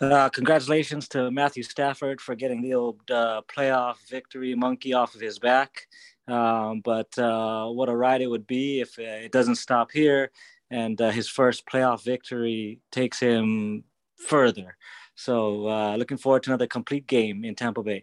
Uh, 0.00 0.28
congratulations 0.28 1.08
to 1.08 1.30
Matthew 1.30 1.62
Stafford 1.62 2.20
for 2.20 2.34
getting 2.34 2.60
the 2.60 2.74
old 2.74 3.00
uh, 3.10 3.40
playoff 3.48 3.96
victory 4.08 4.54
monkey 4.54 4.92
off 4.92 5.14
of 5.14 5.20
his 5.20 5.38
back. 5.38 5.86
Um, 6.28 6.80
but 6.80 7.16
uh, 7.18 7.68
what 7.68 7.88
a 7.88 7.96
ride 7.96 8.20
it 8.20 8.26
would 8.26 8.46
be 8.46 8.80
if 8.80 8.98
it 8.98 9.30
doesn't 9.30 9.56
stop 9.56 9.92
here 9.92 10.30
and 10.70 11.00
uh, 11.00 11.10
his 11.10 11.28
first 11.28 11.66
playoff 11.66 12.02
victory 12.04 12.80
takes 12.90 13.20
him 13.20 13.84
further. 14.16 14.76
So 15.14 15.68
uh, 15.68 15.96
looking 15.96 16.16
forward 16.16 16.42
to 16.44 16.50
another 16.50 16.66
complete 16.66 17.06
game 17.06 17.44
in 17.44 17.54
Tampa 17.54 17.82
Bay. 17.82 18.02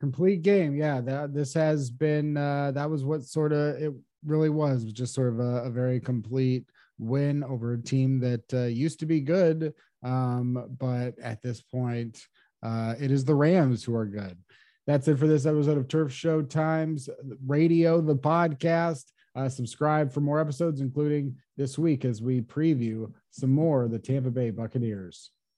Complete 0.00 0.42
game, 0.42 0.76
yeah. 0.76 1.00
That 1.00 1.32
this 1.32 1.54
has 1.54 1.90
been 1.90 2.36
uh, 2.36 2.72
that 2.72 2.90
was 2.90 3.04
what 3.04 3.22
sort 3.24 3.52
of 3.52 3.76
it 3.76 3.92
really 4.24 4.50
was, 4.50 4.84
just 4.84 5.14
sort 5.14 5.32
of 5.32 5.40
a, 5.40 5.64
a 5.64 5.70
very 5.70 6.00
complete 6.00 6.64
win 6.98 7.42
over 7.44 7.74
a 7.74 7.80
team 7.80 8.20
that 8.20 8.52
uh, 8.52 8.64
used 8.64 9.00
to 9.00 9.06
be 9.06 9.20
good, 9.20 9.72
um, 10.02 10.68
but 10.78 11.18
at 11.18 11.42
this 11.42 11.62
point, 11.62 12.26
uh, 12.62 12.94
it 13.00 13.10
is 13.10 13.24
the 13.24 13.34
Rams 13.34 13.82
who 13.82 13.94
are 13.94 14.06
good. 14.06 14.36
That's 14.86 15.08
it 15.08 15.18
for 15.18 15.26
this 15.26 15.46
episode 15.46 15.78
of 15.78 15.88
Turf 15.88 16.12
Show 16.12 16.42
Times 16.42 17.08
Radio, 17.46 18.02
the 18.02 18.14
podcast. 18.14 19.04
Uh, 19.34 19.48
subscribe 19.48 20.12
for 20.12 20.20
more 20.20 20.38
episodes, 20.38 20.82
including 20.82 21.36
this 21.56 21.78
week 21.78 22.04
as 22.04 22.20
we 22.20 22.42
preview 22.42 23.10
some 23.30 23.50
more 23.50 23.84
of 23.84 23.90
the 23.90 23.98
Tampa 23.98 24.30
Bay 24.30 24.50
Buccaneers. 24.50 25.30